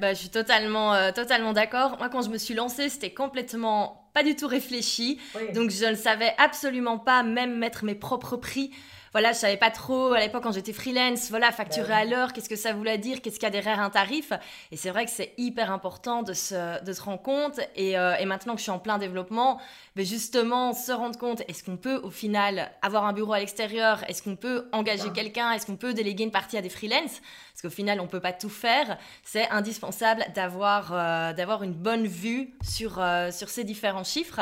Bah, 0.00 0.12
je 0.12 0.18
suis 0.18 0.28
totalement, 0.28 0.94
euh, 0.94 1.12
totalement 1.12 1.52
d'accord. 1.52 1.98
Moi, 1.98 2.08
quand 2.08 2.22
je 2.22 2.30
me 2.30 2.38
suis 2.38 2.54
lancée, 2.54 2.88
c'était 2.88 3.12
complètement 3.14 4.07
pas 4.12 4.22
du 4.22 4.36
tout 4.36 4.46
réfléchi. 4.46 5.18
Donc 5.54 5.70
je 5.70 5.84
ne 5.86 5.94
savais 5.94 6.34
absolument 6.38 6.98
pas 6.98 7.22
même 7.22 7.56
mettre 7.56 7.84
mes 7.84 7.94
propres 7.94 8.36
prix 8.36 8.70
voilà, 9.12 9.32
je 9.32 9.38
savais 9.38 9.56
pas 9.56 9.70
trop 9.70 10.12
à 10.12 10.20
l'époque 10.20 10.42
quand 10.42 10.52
j'étais 10.52 10.72
freelance, 10.72 11.30
voilà, 11.30 11.50
facturer 11.50 11.88
bah 11.88 11.96
à 11.96 12.04
l'heure, 12.04 12.32
qu'est-ce 12.32 12.48
que 12.48 12.56
ça 12.56 12.72
voulait 12.72 12.98
dire, 12.98 13.22
qu'est-ce 13.22 13.36
qu'il 13.36 13.44
y 13.44 13.46
a 13.46 13.50
derrière 13.50 13.80
un 13.80 13.90
tarif. 13.90 14.32
Et 14.70 14.76
c'est 14.76 14.90
vrai 14.90 15.04
que 15.06 15.10
c'est 15.10 15.32
hyper 15.38 15.72
important 15.72 16.22
de 16.22 16.34
se, 16.34 16.82
de 16.84 16.92
se 16.92 17.00
rendre 17.00 17.22
compte. 17.22 17.58
Et, 17.74 17.98
euh, 17.98 18.16
et, 18.16 18.26
maintenant 18.26 18.52
que 18.54 18.58
je 18.58 18.64
suis 18.64 18.70
en 18.70 18.78
plein 18.78 18.98
développement, 18.98 19.60
mais 19.96 20.04
justement, 20.04 20.74
se 20.74 20.92
rendre 20.92 21.18
compte, 21.18 21.42
est-ce 21.48 21.64
qu'on 21.64 21.76
peut 21.76 21.96
au 21.96 22.10
final 22.10 22.70
avoir 22.82 23.06
un 23.06 23.12
bureau 23.12 23.32
à 23.32 23.38
l'extérieur? 23.38 24.04
Est-ce 24.08 24.22
qu'on 24.22 24.36
peut 24.36 24.68
engager 24.72 25.10
quelqu'un? 25.14 25.52
Est-ce 25.52 25.66
qu'on 25.66 25.76
peut 25.76 25.94
déléguer 25.94 26.24
une 26.24 26.30
partie 26.30 26.56
à 26.56 26.62
des 26.62 26.68
freelances? 26.68 27.20
Parce 27.52 27.62
qu'au 27.62 27.76
final, 27.76 28.00
on 28.00 28.06
peut 28.06 28.20
pas 28.20 28.32
tout 28.32 28.48
faire. 28.48 28.98
C'est 29.24 29.48
indispensable 29.50 30.24
d'avoir 30.34 30.92
euh, 30.92 31.32
d'avoir 31.32 31.62
une 31.62 31.72
bonne 31.72 32.06
vue 32.06 32.54
sur, 32.62 33.00
euh, 33.00 33.30
sur 33.30 33.48
ces 33.48 33.64
différents 33.64 33.97
chiffres. 34.04 34.40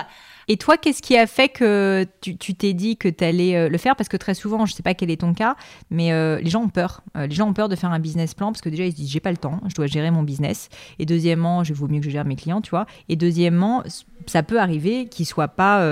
Et 0.49 0.57
toi, 0.57 0.77
qu'est-ce 0.77 1.03
qui 1.03 1.17
a 1.17 1.27
fait 1.27 1.49
que 1.49 2.07
tu 2.21 2.55
t'es 2.55 2.73
dit 2.73 2.97
que 2.97 3.09
tu 3.09 3.25
allais 3.25 3.57
euh, 3.57 3.69
le 3.69 3.79
faire? 3.79 3.97
Parce 3.97 4.09
que 4.09 4.17
très 4.17 4.35
souvent, 4.35 4.65
je 4.65 4.73
ne 4.73 4.77
sais 4.77 4.83
pas 4.83 4.95
quel 4.95 5.11
est 5.11 5.21
ton 5.21 5.35
cas, 5.35 5.57
mais 5.91 6.13
euh, 6.13 6.39
les 6.41 6.51
gens 6.51 6.63
ont 6.63 6.69
peur. 6.69 7.03
Euh, 7.17 7.27
les 7.27 7.35
gens 7.35 7.49
ont 7.49 7.53
peur 7.53 7.69
de 7.69 7.75
faire 7.75 7.91
un 7.91 7.99
business 7.99 8.35
plan 8.35 8.53
parce 8.53 8.61
que 8.61 8.69
déjà, 8.69 8.85
ils 8.85 8.93
se 8.93 8.97
disent 8.97 9.11
j'ai 9.11 9.21
pas 9.21 9.33
le 9.33 9.37
temps, 9.37 9.61
je 9.69 9.75
dois 9.75 9.87
gérer 9.87 10.11
mon 10.11 10.23
business. 10.23 10.69
Et 10.99 11.07
deuxièmement, 11.07 11.65
je 11.65 11.75
vaut 11.75 11.89
mieux 11.89 11.99
que 11.99 12.05
je 12.05 12.11
gère 12.11 12.25
mes 12.25 12.37
clients, 12.37 12.61
tu 12.61 12.71
vois. 12.71 12.87
Et 13.09 13.17
deuxièmement, 13.17 13.83
ça 14.27 14.43
peut 14.43 14.61
arriver 14.61 15.07
qu'ils 15.09 15.27
soient 15.27 15.49
pas 15.49 15.85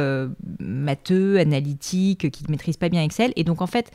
matheux, 0.60 1.38
analytiques, 1.38 2.30
qu'ils 2.30 2.46
ne 2.46 2.52
maîtrisent 2.52 2.76
pas 2.76 2.88
bien 2.88 3.02
Excel. 3.02 3.32
Et 3.36 3.44
donc, 3.44 3.60
en 3.60 3.66
fait, 3.66 3.90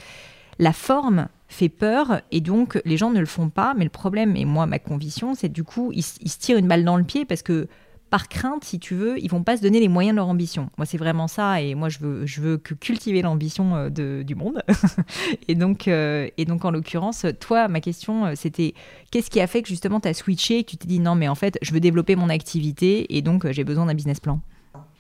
la 0.59 0.73
forme 0.73 1.29
fait 1.47 1.69
peur 1.69 2.21
et 2.31 2.41
donc 2.41 2.79
les 2.85 2.97
gens 2.97 3.09
ne 3.11 3.19
le 3.19 3.25
font 3.25 3.49
pas. 3.49 3.73
Mais 3.75 3.85
le 3.85 3.89
problème, 3.89 4.35
et 4.35 4.45
moi, 4.45 4.65
ma 4.65 4.79
conviction, 4.79 5.33
c'est 5.35 5.49
du 5.49 5.63
coup, 5.63 5.91
ils 5.93 6.03
se 6.03 6.38
tirent 6.38 6.57
une 6.57 6.67
balle 6.67 6.83
dans 6.83 6.97
le 6.97 7.03
pied 7.03 7.25
parce 7.25 7.41
que 7.41 7.67
par 8.09 8.27
crainte, 8.27 8.63
si 8.63 8.79
tu 8.79 8.95
veux, 8.95 9.19
ils 9.19 9.29
vont 9.29 9.43
pas 9.43 9.57
se 9.57 9.61
donner 9.61 9.79
les 9.79 9.87
moyens 9.87 10.13
de 10.13 10.17
leur 10.17 10.27
ambition. 10.27 10.69
Moi, 10.77 10.85
c'est 10.85 10.97
vraiment 10.97 11.27
ça, 11.27 11.61
et 11.61 11.75
moi, 11.75 11.89
je 11.89 11.99
veux, 11.99 12.25
je 12.25 12.41
veux 12.41 12.57
que 12.57 12.73
cultiver 12.73 13.21
l'ambition 13.21 13.75
euh, 13.75 14.23
du 14.23 14.35
monde. 14.35 14.63
et, 15.47 15.55
donc, 15.55 15.87
euh, 15.87 16.27
et 16.37 16.45
donc, 16.45 16.65
en 16.65 16.71
l'occurrence, 16.71 17.25
toi, 17.39 17.67
ma 17.67 17.81
question, 17.81 18.25
euh, 18.25 18.33
c'était 18.35 18.73
qu'est-ce 19.11 19.29
qui 19.29 19.39
a 19.39 19.47
fait 19.47 19.61
que 19.61 19.67
justement, 19.67 19.99
tu 19.99 20.07
as 20.07 20.13
switché 20.13 20.63
que 20.63 20.71
tu 20.71 20.77
t'es 20.77 20.87
dit 20.87 20.99
non, 20.99 21.15
mais 21.15 21.27
en 21.27 21.35
fait, 21.35 21.57
je 21.61 21.71
veux 21.71 21.79
développer 21.79 22.15
mon 22.15 22.29
activité 22.29 23.15
et 23.15 23.21
donc 23.21 23.49
j'ai 23.51 23.63
besoin 23.63 23.85
d'un 23.85 23.93
business 23.93 24.19
plan? 24.19 24.39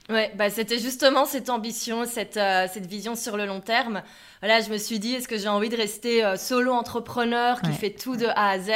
Ouais, 0.09 0.31
bah 0.35 0.49
c'était 0.49 0.79
justement 0.79 1.25
cette 1.25 1.51
ambition, 1.51 2.05
cette, 2.05 2.39
cette 2.73 2.87
vision 2.87 3.15
sur 3.15 3.37
le 3.37 3.45
long 3.45 3.59
terme. 3.59 4.01
Voilà, 4.41 4.59
je 4.59 4.71
me 4.71 4.77
suis 4.79 4.97
dit, 4.97 5.13
est-ce 5.13 5.27
que 5.27 5.37
j'ai 5.37 5.49
envie 5.49 5.69
de 5.69 5.77
rester 5.77 6.23
solo 6.35 6.71
entrepreneur 6.71 7.61
qui 7.61 7.71
fait 7.73 7.91
tout 7.91 8.15
de 8.15 8.25
A 8.25 8.49
à 8.49 8.59
Z? 8.59 8.71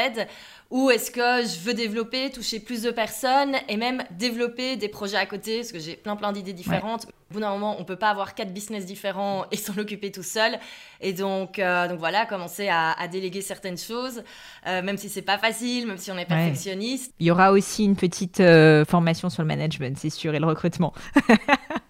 Ou 0.70 0.90
est-ce 0.90 1.12
que 1.12 1.48
je 1.48 1.60
veux 1.60 1.74
développer, 1.74 2.32
toucher 2.32 2.60
plus 2.60 2.82
de 2.82 2.92
personnes 2.92 3.56
et 3.68 3.78
même 3.78 4.04
développer 4.12 4.76
des 4.76 4.88
projets 4.88 5.18
à 5.18 5.26
côté? 5.26 5.58
Parce 5.58 5.72
que 5.72 5.80
j'ai 5.80 5.96
plein 5.96 6.16
plein 6.16 6.32
d'idées 6.32 6.54
différentes. 6.54 7.08
Bout 7.34 7.40
d'un 7.42 7.52
moment, 7.52 7.76
on 7.80 7.84
peut 7.84 7.98
pas 7.98 8.10
avoir 8.10 8.36
quatre 8.36 8.54
business 8.54 8.86
différents 8.86 9.46
et 9.52 9.58
s'en 9.58 9.78
occuper 9.78 10.12
tout 10.12 10.24
seul. 10.24 10.58
Et 11.02 11.12
donc, 11.12 11.60
euh, 11.60 11.88
donc 11.88 12.00
voilà, 12.00 12.26
commencer 12.26 12.70
à, 12.70 12.96
déléguer 13.12 13.42
certaines 13.42 13.78
choses, 13.78 14.24
euh, 14.68 14.82
même 14.82 14.98
si 14.98 15.10
c'est 15.10 15.22
pas 15.22 15.38
facile, 15.38 15.88
même 15.88 15.98
si 15.98 16.12
on 16.12 16.18
est 16.18 16.26
perfectionniste. 16.26 17.14
Il 17.20 17.28
y 17.28 17.32
aura 17.32 17.52
aussi 17.52 17.84
une 17.84 17.96
petite 17.96 18.40
euh, 18.40 18.86
formation 18.86 19.30
sur 19.30 19.42
le 19.42 19.48
management, 19.48 19.98
c'est 20.00 20.10
sûr, 20.10 20.34
et 20.34 20.40
le 20.40 20.48
recrutement. 20.48 20.94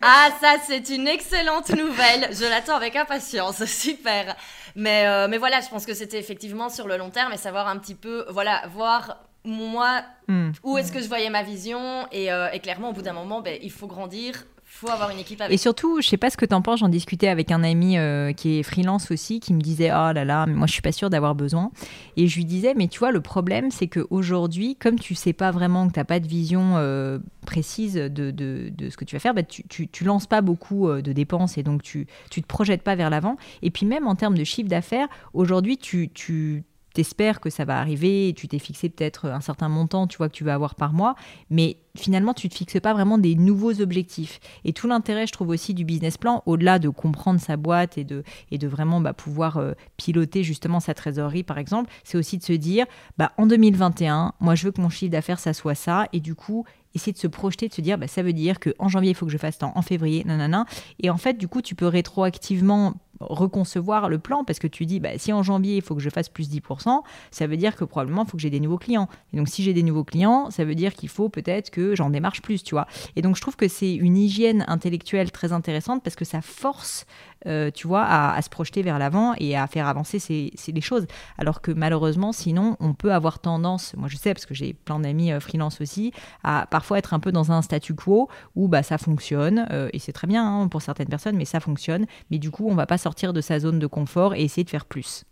ah, 0.02 0.30
ça, 0.42 0.56
c'est 0.66 0.90
une 0.90 1.08
excellente 1.08 1.70
nouvelle. 1.70 2.30
Je 2.32 2.50
l'attends 2.50 2.76
avec 2.76 2.96
impatience. 2.96 3.64
Super. 3.66 4.36
Mais, 4.76 5.28
mais 5.28 5.38
voilà, 5.38 5.62
je 5.62 5.70
pense 5.70 5.86
que 5.86 5.94
c'était 5.94 6.18
effectivement 6.18 6.70
sur 6.70 6.88
le 6.88 6.98
long 6.98 7.12
terme 7.12 7.34
et 7.34 7.38
savoir 7.38 7.68
un 7.68 7.78
petit 7.78 7.96
peu, 7.96 8.26
voilà, 8.30 8.64
voir 8.74 9.18
moi 9.46 10.04
hmm. 10.28 10.52
où 10.64 10.78
est-ce 10.78 10.92
que 10.92 11.02
je 11.02 11.08
voyais 11.08 11.30
ma 11.30 11.44
vision 11.44 12.08
et, 12.12 12.32
euh, 12.32 12.50
et 12.52 12.60
clairement 12.60 12.90
au 12.90 12.94
bout 12.94 13.02
d'un 13.02 13.14
moment 13.14 13.42
ben, 13.42 13.58
il 13.62 13.72
faut 13.72 13.88
grandir 13.88 14.46
faut 14.74 14.90
avoir 14.90 15.10
une 15.12 15.20
équipe. 15.20 15.42
Et 15.50 15.58
surtout, 15.58 16.02
je 16.02 16.08
sais 16.08 16.18
pas 16.18 16.30
ce 16.30 16.38
que 16.38 16.46
tu 16.46 16.54
en 16.54 16.62
penses, 16.62 16.80
j'en 16.80 16.90
discutais 16.90 17.28
avec 17.28 17.52
un 17.52 17.64
ami 17.64 17.98
euh, 17.98 18.34
qui 18.34 18.60
est 18.60 18.64
freelance 18.64 19.12
aussi, 19.12 19.40
qui 19.40 19.54
me 19.54 19.62
disait 19.62 19.92
Oh 19.92 20.12
là 20.12 20.26
là, 20.26 20.46
mais 20.46 20.54
moi 20.54 20.68
je 20.68 20.74
suis 20.74 20.82
pas 20.82 20.92
sûre 20.92 21.10
d'avoir 21.10 21.36
besoin. 21.36 21.72
Et 22.18 22.28
je 22.28 22.36
lui 22.36 22.46
disais 22.46 22.74
Mais 22.76 22.88
tu 22.88 23.00
vois, 23.00 23.12
le 23.12 23.22
problème, 23.22 23.70
c'est 23.72 23.88
qu'aujourd'hui, 23.88 24.76
comme 24.76 25.00
tu 25.00 25.16
sais 25.16 25.34
pas 25.34 25.52
vraiment 25.52 25.88
que 25.88 25.94
tu 25.94 26.00
n'as 26.00 26.06
pas 26.06 26.20
de 26.20 26.28
vision 26.28 26.74
euh, 26.78 27.20
précise 27.46 27.94
de, 27.94 28.32
de, 28.32 28.90
ce 28.90 28.98
que 28.98 29.06
tu 29.06 29.16
vas 29.16 29.20
faire, 29.20 29.34
bah, 29.34 29.44
tu, 29.44 29.64
tu, 29.68 29.88
tu, 29.88 30.04
lances 30.04 30.28
pas 30.28 30.42
beaucoup 30.42 30.90
euh, 30.90 31.02
de 31.02 31.14
dépenses 31.14 31.58
et 31.58 31.64
donc 31.64 31.84
tu, 31.84 32.08
tu 32.32 32.42
te 32.42 32.48
projettes 32.48 32.82
pas 32.82 32.96
vers 32.96 33.10
l'avant. 33.10 33.38
Et 33.62 33.70
puis, 33.70 33.86
même 33.86 34.08
en 34.08 34.16
termes 34.16 34.38
de 34.38 34.44
chiffre 34.44 34.70
d'affaires, 34.70 35.08
aujourd'hui, 35.34 35.78
tu, 35.78 36.10
tu 36.14 36.64
t'espères 36.94 37.40
que 37.40 37.50
ça 37.50 37.66
va 37.66 37.80
arriver, 37.80 38.34
tu 38.36 38.48
t'es 38.48 38.60
fixé 38.60 38.90
peut-être 38.90 39.30
un 39.30 39.42
certain 39.42 39.70
montant, 39.70 40.08
tu 40.08 40.18
vois, 40.18 40.30
que 40.30 40.34
tu 40.34 40.44
vas 40.44 40.54
avoir 40.54 40.76
par 40.76 40.94
mois, 40.94 41.16
mais 41.50 41.78
finalement, 41.96 42.34
tu 42.34 42.48
ne 42.48 42.52
te 42.52 42.56
fixes 42.56 42.80
pas 42.80 42.94
vraiment 42.94 43.18
des 43.18 43.36
nouveaux 43.36 43.82
objectifs. 43.82 44.40
Et 44.64 44.74
tout 44.74 44.88
l'intérêt, 44.88 45.28
je 45.28 45.34
trouve 45.34 45.50
aussi, 45.50 45.74
du 45.74 45.86
business 45.86 46.18
plan, 46.18 46.44
au-delà 46.46 46.80
de 46.80 46.90
comprendre 46.90 47.40
sa 47.40 47.58
boîte 47.58 47.98
et 47.98 48.04
de, 48.04 48.24
et 48.52 48.58
de 48.58 48.68
vraiment 48.68 49.02
bah, 49.02 49.14
pouvoir 49.14 49.58
euh, 49.58 49.74
piloter 49.98 50.44
justement 50.44 50.80
sa 50.80 50.94
trésorerie, 50.94 51.44
par 51.44 51.58
exemple, 51.58 51.92
c'est 52.04 52.18
aussi 52.18 52.38
de 52.38 52.44
se 52.44 52.54
dire, 52.54 52.86
bah, 53.18 53.32
en 53.38 53.46
2021, 53.48 54.34
moi, 54.40 54.56
je 54.56 54.66
veux 54.66 54.72
que 54.72 54.82
mon 54.82 54.90
chiffre 54.90 55.12
d'affaires, 55.12 55.40
ça 55.40 55.54
soit 55.54 55.76
ça, 55.76 56.08
et 56.14 56.20
du 56.20 56.36
coup, 56.36 56.66
essayer 56.96 57.14
de 57.14 57.18
se 57.18 57.28
projeter, 57.28 57.68
de 57.68 57.74
se 57.74 57.82
dire, 57.82 57.98
bah, 57.98 58.08
ça 58.08 58.24
veut 58.24 58.34
dire 58.34 58.60
qu'en 58.60 58.88
janvier, 58.88 59.12
il 59.12 59.16
faut 59.16 59.26
que 59.26 59.32
je 59.32 59.38
fasse 59.38 59.58
tant, 59.58 59.72
en 59.76 59.82
février, 59.82 60.24
nanana. 60.26 60.66
Et 61.00 61.10
en 61.10 61.18
fait, 61.18 61.38
du 61.38 61.48
coup, 61.48 61.62
tu 61.62 61.76
peux 61.76 61.88
rétroactivement 61.88 62.94
reconcevoir 63.30 64.10
le 64.10 64.20
plan 64.20 64.44
parce 64.44 64.60
que 64.60 64.68
tu 64.68 64.86
dis, 64.86 65.00
bah, 65.00 65.18
si 65.18 65.34
en 65.34 65.44
janvier, 65.44 65.78
il 65.78 65.82
faut 65.82 65.96
que 65.96 66.02
je 66.02 66.10
fasse 66.10 66.30
plus 66.30 66.50
10%, 66.50 67.02
ça 67.32 67.48
veut 67.48 67.58
dire 67.58 67.76
que 67.76 67.84
probablement, 67.84 68.24
il 68.24 68.30
faut 68.30 68.38
que 68.38 68.42
j'ai 68.42 68.50
des 68.50 68.60
nouveaux 68.60 68.78
clients. 68.78 69.08
Et 69.34 69.38
donc, 69.38 69.48
si 69.48 69.64
j'ai 69.64 69.74
des 69.74 69.84
nouveaux 69.84 70.04
clients, 70.04 70.50
ça 70.52 70.66
veut 70.66 70.76
dire 70.76 70.94
qu'il 70.94 71.10
faut 71.10 71.30
peut-être 71.30 71.70
que 71.70 71.96
j'en 71.96 72.10
démarche 72.10 72.42
plus, 72.42 72.64
tu 72.64 72.76
vois. 72.76 72.88
Et 73.16 73.22
donc, 73.22 73.36
je 73.36 73.42
trouve 73.42 73.56
que 73.56 73.68
c'est 73.68 73.94
une 73.94 74.18
hygiène 74.18 74.66
intellectuelle 74.68 75.32
très 75.32 75.54
intéressante 75.54 76.04
parce 76.04 76.16
que 76.16 76.26
ça 76.26 76.42
force 76.42 77.06
euh, 77.46 77.72
tu 77.72 77.88
vois, 77.88 78.06
à, 78.06 78.42
se 78.42 78.50
projeter 78.50 78.84
vers 78.84 78.98
l'avant 79.00 79.34
et 79.38 79.58
à 79.58 79.68
faire 79.68 79.88
avancer 79.88 80.18
ces, 80.18 80.54
les 80.68 80.82
choses. 80.82 81.08
Alors 81.38 81.62
que 81.62 81.72
malheureusement, 81.72 82.32
sinon, 82.32 82.78
on 82.80 82.94
peut 82.94 83.14
avoir 83.14 83.40
tendance, 83.40 83.96
moi 83.98 84.08
je 84.08 84.16
sais 84.16 84.34
parce 84.34 84.46
que 84.46 84.54
j'ai 84.54 84.74
plein 84.74 85.00
d'amis 85.00 85.34
euh, 85.34 85.42
freelance 85.42 85.82
aussi, 85.82 86.14
à 86.44 86.68
parfois 86.70 87.00
être 87.00 87.14
un 87.14 87.20
peu 87.20 87.34
dans 87.34 87.52
un 87.52 87.62
statu 87.62 87.96
quo 87.96 88.30
où 88.56 88.70
bah, 88.70 88.82
ça 88.82 88.98
fonctionne, 88.98 89.68
euh, 89.72 89.90
et 89.92 90.00
c'est 90.00 90.14
très 90.14 90.28
bien 90.28 90.46
hein, 90.46 90.68
pour 90.70 90.82
certaines 90.82 91.10
personnes, 91.10 91.36
mais 91.36 91.46
ça 91.46 91.60
fonctionne, 91.60 92.06
mais 92.32 92.38
du 92.38 92.50
coup, 92.50 92.70
on 92.70 92.76
va 92.76 92.86
pas 92.86 92.98
sortir 92.98 93.13
de 93.14 93.42
sa 93.42 93.60
zone 93.60 93.80
de 93.80 93.88
confort 93.88 94.36
et 94.36 94.44
essayer 94.44 94.64
de 94.64 94.70
faire 94.70 94.86
plus. 94.86 95.24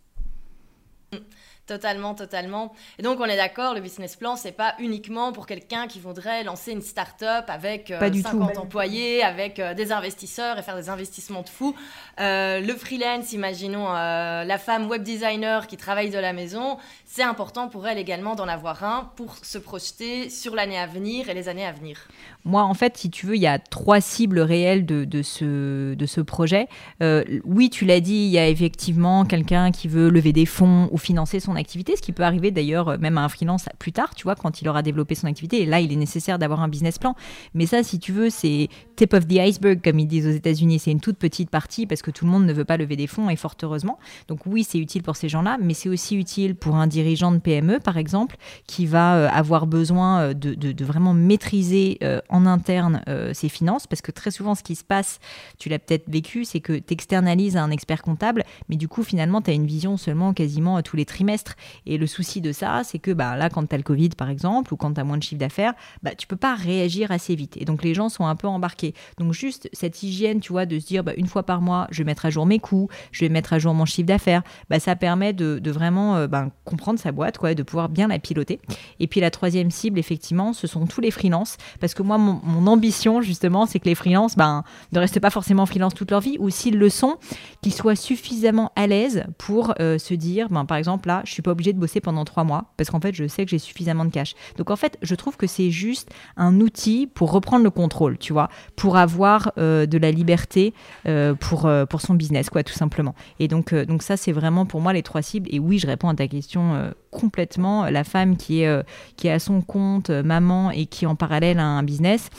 Totalement, 1.71 2.15
totalement. 2.15 2.73
Et 2.99 3.01
donc, 3.01 3.21
on 3.21 3.23
est 3.23 3.37
d'accord, 3.37 3.73
le 3.73 3.79
business 3.79 4.17
plan, 4.17 4.35
c'est 4.35 4.51
pas 4.51 4.75
uniquement 4.77 5.31
pour 5.31 5.47
quelqu'un 5.47 5.87
qui 5.87 6.01
voudrait 6.01 6.43
lancer 6.43 6.73
une 6.73 6.81
start-up 6.81 7.45
avec 7.47 7.93
50 7.97 8.57
euh, 8.57 8.59
employés, 8.59 9.23
avec 9.23 9.57
euh, 9.57 9.73
des 9.73 9.93
investisseurs 9.93 10.59
et 10.59 10.63
faire 10.63 10.75
des 10.75 10.89
investissements 10.89 11.43
de 11.43 11.47
fou. 11.47 11.73
Euh, 12.19 12.59
le 12.59 12.73
freelance, 12.75 13.31
imaginons 13.31 13.89
la 13.93 14.57
femme 14.57 14.89
web 14.89 15.01
designer 15.01 15.65
qui 15.65 15.77
travaille 15.77 16.09
de 16.09 16.19
la 16.19 16.33
maison, 16.33 16.77
c'est 17.05 17.23
important 17.23 17.69
pour 17.69 17.87
elle 17.87 17.97
également 17.97 18.35
d'en 18.35 18.49
avoir 18.49 18.83
un 18.83 19.11
pour 19.15 19.37
se 19.37 19.57
projeter 19.57 20.29
sur 20.29 20.55
l'année 20.55 20.77
à 20.77 20.87
venir 20.87 21.29
et 21.29 21.33
les 21.33 21.47
années 21.47 21.65
à 21.65 21.71
venir. 21.71 21.99
Moi, 22.43 22.63
en 22.63 22.73
fait, 22.73 22.97
si 22.97 23.09
tu 23.11 23.27
veux, 23.27 23.35
il 23.35 23.41
y 23.41 23.47
a 23.47 23.59
trois 23.59 24.01
cibles 24.01 24.39
réelles 24.39 24.85
de, 24.85 25.05
de 25.05 25.21
ce, 25.21 25.93
de 25.93 26.05
ce 26.05 26.21
projet. 26.21 26.67
Euh, 27.03 27.23
oui, 27.43 27.69
tu 27.69 27.85
l'as 27.85 27.99
dit, 27.99 28.13
il 28.15 28.31
y 28.31 28.39
a 28.39 28.47
effectivement 28.47 29.25
quelqu'un 29.25 29.71
qui 29.71 29.87
veut 29.87 30.09
lever 30.09 30.33
des 30.33 30.47
fonds 30.47 30.89
ou 30.91 30.97
financer 30.97 31.39
son 31.39 31.55
activité, 31.61 31.95
ce 31.95 32.01
qui 32.01 32.11
peut 32.11 32.23
arriver 32.23 32.51
d'ailleurs 32.51 32.89
euh, 32.89 32.97
même 32.97 33.17
à 33.17 33.23
un 33.23 33.29
freelance 33.29 33.65
plus 33.79 33.93
tard, 33.93 34.13
tu 34.15 34.23
vois, 34.23 34.35
quand 34.35 34.61
il 34.61 34.67
aura 34.67 34.81
développé 34.81 35.15
son 35.15 35.27
activité. 35.27 35.61
Et 35.61 35.65
là, 35.65 35.79
il 35.79 35.93
est 35.93 35.95
nécessaire 35.95 36.37
d'avoir 36.37 36.61
un 36.61 36.67
business 36.67 36.99
plan. 36.99 37.15
Mais 37.53 37.65
ça, 37.65 37.83
si 37.83 37.99
tu 37.99 38.11
veux, 38.11 38.29
c'est 38.29 38.67
tip 38.95 39.13
of 39.13 39.27
the 39.27 39.37
iceberg, 39.37 39.81
comme 39.81 39.99
ils 39.99 40.07
disent 40.07 40.27
aux 40.27 40.31
États-Unis. 40.31 40.79
C'est 40.79 40.91
une 40.91 40.99
toute 40.99 41.17
petite 41.17 41.49
partie 41.49 41.85
parce 41.85 42.01
que 42.01 42.11
tout 42.11 42.25
le 42.25 42.31
monde 42.31 42.45
ne 42.45 42.53
veut 42.53 42.65
pas 42.65 42.77
lever 42.77 42.95
des 42.95 43.07
fonds, 43.07 43.29
et 43.29 43.35
fort 43.35 43.55
heureusement. 43.63 43.97
Donc 44.27 44.45
oui, 44.45 44.65
c'est 44.67 44.79
utile 44.79 45.03
pour 45.03 45.15
ces 45.15 45.29
gens-là, 45.29 45.57
mais 45.61 45.73
c'est 45.73 45.89
aussi 45.89 46.17
utile 46.17 46.55
pour 46.55 46.75
un 46.75 46.87
dirigeant 46.87 47.31
de 47.31 47.37
PME, 47.37 47.79
par 47.79 47.97
exemple, 47.97 48.35
qui 48.67 48.85
va 48.85 49.15
euh, 49.15 49.29
avoir 49.31 49.67
besoin 49.67 50.21
euh, 50.21 50.33
de, 50.33 50.83
vraiment 50.83 51.13
maîtriser 51.13 51.99
en 52.29 52.47
interne 52.47 53.03
ses 53.33 53.49
finances, 53.49 53.85
parce 53.85 54.01
que 54.01 54.11
très 54.11 54.31
souvent, 54.31 54.55
ce 54.55 54.63
qui 54.63 54.75
se 54.75 54.83
passe, 54.83 55.19
tu 55.59 55.69
l'as 55.69 55.77
peut-être 55.77 56.09
vécu, 56.09 56.43
c'est 56.43 56.59
que 56.59 56.73
tu 56.73 56.93
externalises 56.93 57.55
à 57.55 57.63
un 57.63 57.69
expert 57.69 58.01
comptable, 58.01 58.43
mais 58.67 58.77
du 58.77 58.87
coup, 58.87 59.03
finalement, 59.03 59.41
tu 59.41 59.51
as 59.51 59.53
une 59.53 59.67
vision 59.67 59.95
seulement 59.97 60.33
quasiment 60.33 60.81
tous 60.81 60.95
les 60.95 61.05
trimestres. 61.05 61.40
Et 61.85 61.97
le 61.97 62.07
souci 62.07 62.41
de 62.41 62.51
ça, 62.51 62.81
c'est 62.83 62.99
que 62.99 63.11
bah, 63.11 63.35
là, 63.35 63.49
quand 63.49 63.67
tu 63.67 63.75
as 63.75 63.77
le 63.77 63.83
Covid, 63.83 64.09
par 64.09 64.29
exemple, 64.29 64.73
ou 64.73 64.77
quand 64.77 64.93
tu 64.93 64.99
as 64.99 65.03
moins 65.03 65.17
de 65.17 65.23
chiffre 65.23 65.39
d'affaires, 65.39 65.73
bah, 66.03 66.15
tu 66.15 66.27
peux 66.27 66.35
pas 66.35 66.55
réagir 66.55 67.11
assez 67.11 67.35
vite. 67.35 67.57
Et 67.57 67.65
donc, 67.65 67.83
les 67.83 67.93
gens 67.93 68.09
sont 68.09 68.25
un 68.25 68.35
peu 68.35 68.47
embarqués. 68.47 68.93
Donc, 69.17 69.33
juste 69.33 69.69
cette 69.73 70.03
hygiène, 70.03 70.39
tu 70.39 70.51
vois, 70.51 70.65
de 70.65 70.79
se 70.79 70.85
dire, 70.85 71.03
bah, 71.03 71.13
une 71.17 71.27
fois 71.27 71.43
par 71.43 71.61
mois, 71.61 71.87
je 71.91 71.99
vais 71.99 72.05
mettre 72.05 72.25
à 72.25 72.29
jour 72.29 72.45
mes 72.45 72.59
coûts, 72.59 72.89
je 73.11 73.21
vais 73.21 73.29
mettre 73.29 73.53
à 73.53 73.59
jour 73.59 73.73
mon 73.73 73.85
chiffre 73.85 74.07
d'affaires, 74.07 74.43
bah, 74.69 74.79
ça 74.79 74.95
permet 74.95 75.33
de, 75.33 75.71
vraiment 75.71 76.27
ben, 76.27 76.51
comprendre 76.65 76.99
sa 76.99 77.11
boîte 77.11 77.37
quoi, 77.37 77.53
de 77.53 77.63
pouvoir 77.63 77.87
bien 77.87 78.07
la 78.07 78.19
piloter. 78.19 78.59
Et 78.99 79.07
puis 79.07 79.21
la 79.21 79.31
troisième 79.31 79.71
cible, 79.71 79.99
effectivement, 79.99 80.53
ce 80.53 80.67
sont 80.67 80.85
tous 80.85 81.01
les 81.01 81.11
freelances, 81.11 81.57
parce 81.79 81.93
que 81.93 82.03
moi, 82.03 82.17
mon, 82.17 82.67
ambition, 82.67 83.21
justement, 83.21 83.65
c'est 83.65 83.79
que 83.79 83.85
les 83.85 83.95
freelances 83.95 84.35
ben, 84.35 84.63
ne 84.91 84.99
restent 84.99 85.19
pas 85.19 85.29
forcément 85.29 85.65
freelance 85.65 85.93
toute 85.93 86.11
leur 86.11 86.21
vie, 86.21 86.37
ou 86.39 86.49
s'ils 86.49 86.77
le 86.77 86.89
sont, 86.89 87.17
qu'ils 87.61 87.73
soient 87.73 87.95
suffisamment 87.95 88.71
à 88.75 88.87
l'aise 88.87 89.25
pour 89.37 89.73
euh, 89.79 89.97
se 89.97 90.13
dire, 90.13 90.49
ben, 90.49 90.65
par 90.65 90.77
exemple, 90.77 91.07
là, 91.07 91.21
suis 91.33 91.41
pas 91.41 91.51
obligée 91.51 91.73
de 91.73 91.79
bosser 91.79 92.01
pendant 92.01 92.25
trois 92.25 92.43
mois 92.43 92.65
parce 92.77 92.89
qu'en 92.89 92.99
fait, 92.99 93.13
je 93.13 93.27
sais 93.27 93.45
que 93.45 93.51
j'ai 93.51 93.59
suffisamment 93.59 94.05
de 94.05 94.11
cash. 94.11 94.33
Donc 94.57 94.69
en 94.69 94.75
fait, 94.75 94.97
je 95.01 95.15
trouve 95.15 95.37
que 95.37 95.47
c'est 95.47 95.71
juste 95.71 96.09
un 96.37 96.59
outil 96.59 97.07
pour 97.07 97.31
reprendre 97.31 97.63
le 97.63 97.69
contrôle, 97.69 98.17
tu 98.17 98.33
vois, 98.33 98.49
pour 98.75 98.97
avoir 98.97 99.51
euh, 99.57 99.85
de 99.85 99.97
la 99.97 100.11
liberté 100.11 100.73
euh, 101.07 101.33
pour, 101.33 101.65
euh, 101.65 101.85
pour 101.85 102.01
son 102.01 102.13
business, 102.13 102.49
quoi, 102.49 102.63
tout 102.63 102.73
simplement. 102.73 103.15
Et 103.39 103.47
donc, 103.47 103.73
donc 103.73 104.03
ça, 104.03 104.17
c'est 104.17 104.31
vraiment 104.31 104.65
pour 104.65 104.81
moi 104.81 104.93
les 104.93 105.03
trois 105.03 105.21
cibles. 105.21 105.47
Et 105.51 105.59
oui, 105.59 105.79
je 105.79 105.87
réponds 105.87 106.09
à 106.09 106.15
ta 106.15 106.27
question 106.27 106.91
complètement. 107.11 107.85
La 107.85 108.03
femme 108.03 108.37
qui 108.37 108.61
est, 108.61 108.85
qui 109.17 109.27
est 109.27 109.31
à 109.31 109.39
son 109.39 109.61
compte, 109.61 110.09
maman, 110.09 110.71
et 110.71 110.85
qui 110.85 111.05
en 111.05 111.15
parallèle 111.15 111.59
a 111.59 111.65
un 111.65 111.83
business 111.83 112.29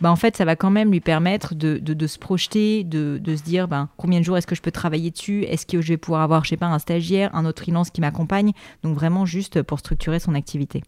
bah, 0.00 0.10
en 0.10 0.16
fait, 0.16 0.36
ça 0.36 0.44
va 0.44 0.56
quand 0.56 0.70
même 0.70 0.90
lui 0.90 1.00
permettre 1.00 1.54
de, 1.54 1.78
de, 1.78 2.06
se 2.06 2.18
projeter, 2.18 2.84
de, 2.84 3.18
de, 3.20 3.36
se 3.36 3.42
dire 3.42 3.68
ben, 3.68 3.88
combien 3.96 4.20
de 4.20 4.24
jours 4.24 4.36
est-ce 4.36 4.46
que 4.46 4.54
je 4.54 4.62
peux 4.62 4.70
travailler 4.70 5.10
dessus? 5.10 5.44
Est-ce 5.44 5.66
que 5.66 5.80
je 5.80 5.88
vais 5.88 5.96
pouvoir 5.96 6.22
avoir, 6.22 6.44
je 6.44 6.50
sais 6.50 6.56
pas, 6.56 6.66
un 6.66 6.78
stagiaire, 6.78 7.34
un 7.34 7.44
autre 7.44 7.62
freelance 7.62 7.90
qui 7.90 8.00
m'accompagne? 8.00 8.52
Donc 8.82 8.94
vraiment 8.94 9.26
juste 9.26 9.62
pour 9.62 9.78
structurer 9.78 10.18
son 10.18 10.34
activité. 10.34 10.82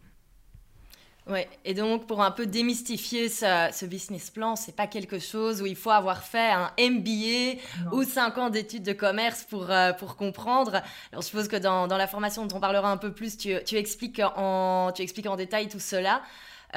Ouais, 1.29 1.47
et 1.67 1.75
donc 1.75 2.07
pour 2.07 2.23
un 2.23 2.31
peu 2.31 2.47
démystifier 2.47 3.29
ce, 3.29 3.69
ce 3.71 3.85
business 3.85 4.31
plan, 4.31 4.57
c'est 4.57 4.75
pas 4.75 4.87
quelque 4.87 5.19
chose 5.19 5.61
où 5.61 5.67
il 5.67 5.77
faut 5.77 5.91
avoir 5.91 6.23
fait 6.23 6.51
un 6.51 6.71
MBA 6.79 7.61
ou 7.93 8.03
5 8.03 8.39
ans 8.39 8.49
d'études 8.49 8.83
de 8.83 8.95
commerce 8.95 9.45
pour, 9.45 9.71
euh, 9.71 9.93
pour 9.93 10.17
comprendre. 10.17 10.81
Alors 11.13 11.21
je 11.21 11.27
suppose 11.27 11.49
que 11.49 11.57
dans, 11.57 11.87
dans, 11.87 11.99
la 11.99 12.07
formation 12.07 12.47
dont 12.47 12.57
on 12.57 12.61
parlera 12.61 12.91
un 12.91 12.97
peu 12.97 13.13
plus, 13.13 13.37
tu, 13.37 13.53
tu, 13.67 13.77
expliques, 13.77 14.23
en, 14.37 14.91
tu 14.95 15.03
expliques 15.03 15.27
en 15.27 15.37
détail 15.37 15.69
tout 15.69 15.81
cela. 15.81 16.23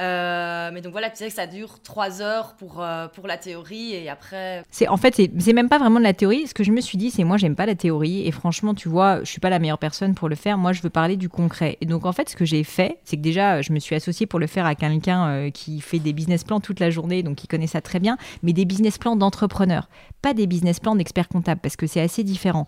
Euh, 0.00 0.70
mais 0.72 0.80
donc 0.80 0.92
voilà, 0.92 1.10
tu 1.10 1.16
sais 1.16 1.28
que 1.28 1.34
ça 1.34 1.46
dure 1.46 1.80
trois 1.82 2.22
heures 2.22 2.54
pour, 2.54 2.82
euh, 2.82 3.08
pour 3.08 3.26
la 3.26 3.36
théorie 3.36 3.92
et 3.92 4.08
après. 4.08 4.64
C'est 4.70 4.88
en 4.88 4.96
fait 4.96 5.20
c'est 5.38 5.52
même 5.52 5.68
pas 5.68 5.78
vraiment 5.78 5.98
de 5.98 6.04
la 6.04 6.14
théorie. 6.14 6.46
Ce 6.46 6.54
que 6.54 6.64
je 6.64 6.70
me 6.70 6.80
suis 6.80 6.96
dit, 6.96 7.10
c'est 7.10 7.24
moi 7.24 7.36
j'aime 7.36 7.54
pas 7.54 7.66
la 7.66 7.74
théorie 7.74 8.26
et 8.26 8.30
franchement 8.30 8.74
tu 8.74 8.88
vois, 8.88 9.20
je 9.20 9.30
suis 9.30 9.40
pas 9.40 9.50
la 9.50 9.58
meilleure 9.58 9.78
personne 9.78 10.14
pour 10.14 10.28
le 10.28 10.34
faire. 10.34 10.56
Moi 10.56 10.72
je 10.72 10.80
veux 10.82 10.90
parler 10.90 11.16
du 11.16 11.28
concret. 11.28 11.76
Et 11.80 11.86
donc 11.86 12.06
en 12.06 12.12
fait 12.12 12.30
ce 12.30 12.36
que 12.36 12.44
j'ai 12.44 12.64
fait, 12.64 13.00
c'est 13.04 13.16
que 13.16 13.22
déjà 13.22 13.60
je 13.60 13.72
me 13.72 13.78
suis 13.78 13.94
associée 13.94 14.26
pour 14.26 14.38
le 14.38 14.46
faire 14.46 14.64
à 14.64 14.74
quelqu'un 14.74 15.26
euh, 15.26 15.50
qui 15.50 15.80
fait 15.80 15.98
des 15.98 16.12
business 16.12 16.44
plans 16.44 16.60
toute 16.60 16.80
la 16.80 16.90
journée, 16.90 17.22
donc 17.22 17.36
qui 17.36 17.46
connaît 17.46 17.66
ça 17.66 17.82
très 17.82 18.00
bien, 18.00 18.16
mais 18.42 18.52
des 18.52 18.64
business 18.64 18.96
plans 18.96 19.16
d'entrepreneurs, 19.16 19.88
pas 20.22 20.32
des 20.32 20.46
business 20.46 20.80
plans 20.80 20.96
d'experts 20.96 21.28
comptables 21.28 21.60
parce 21.60 21.76
que 21.76 21.86
c'est 21.86 22.00
assez 22.00 22.24
différent. 22.24 22.66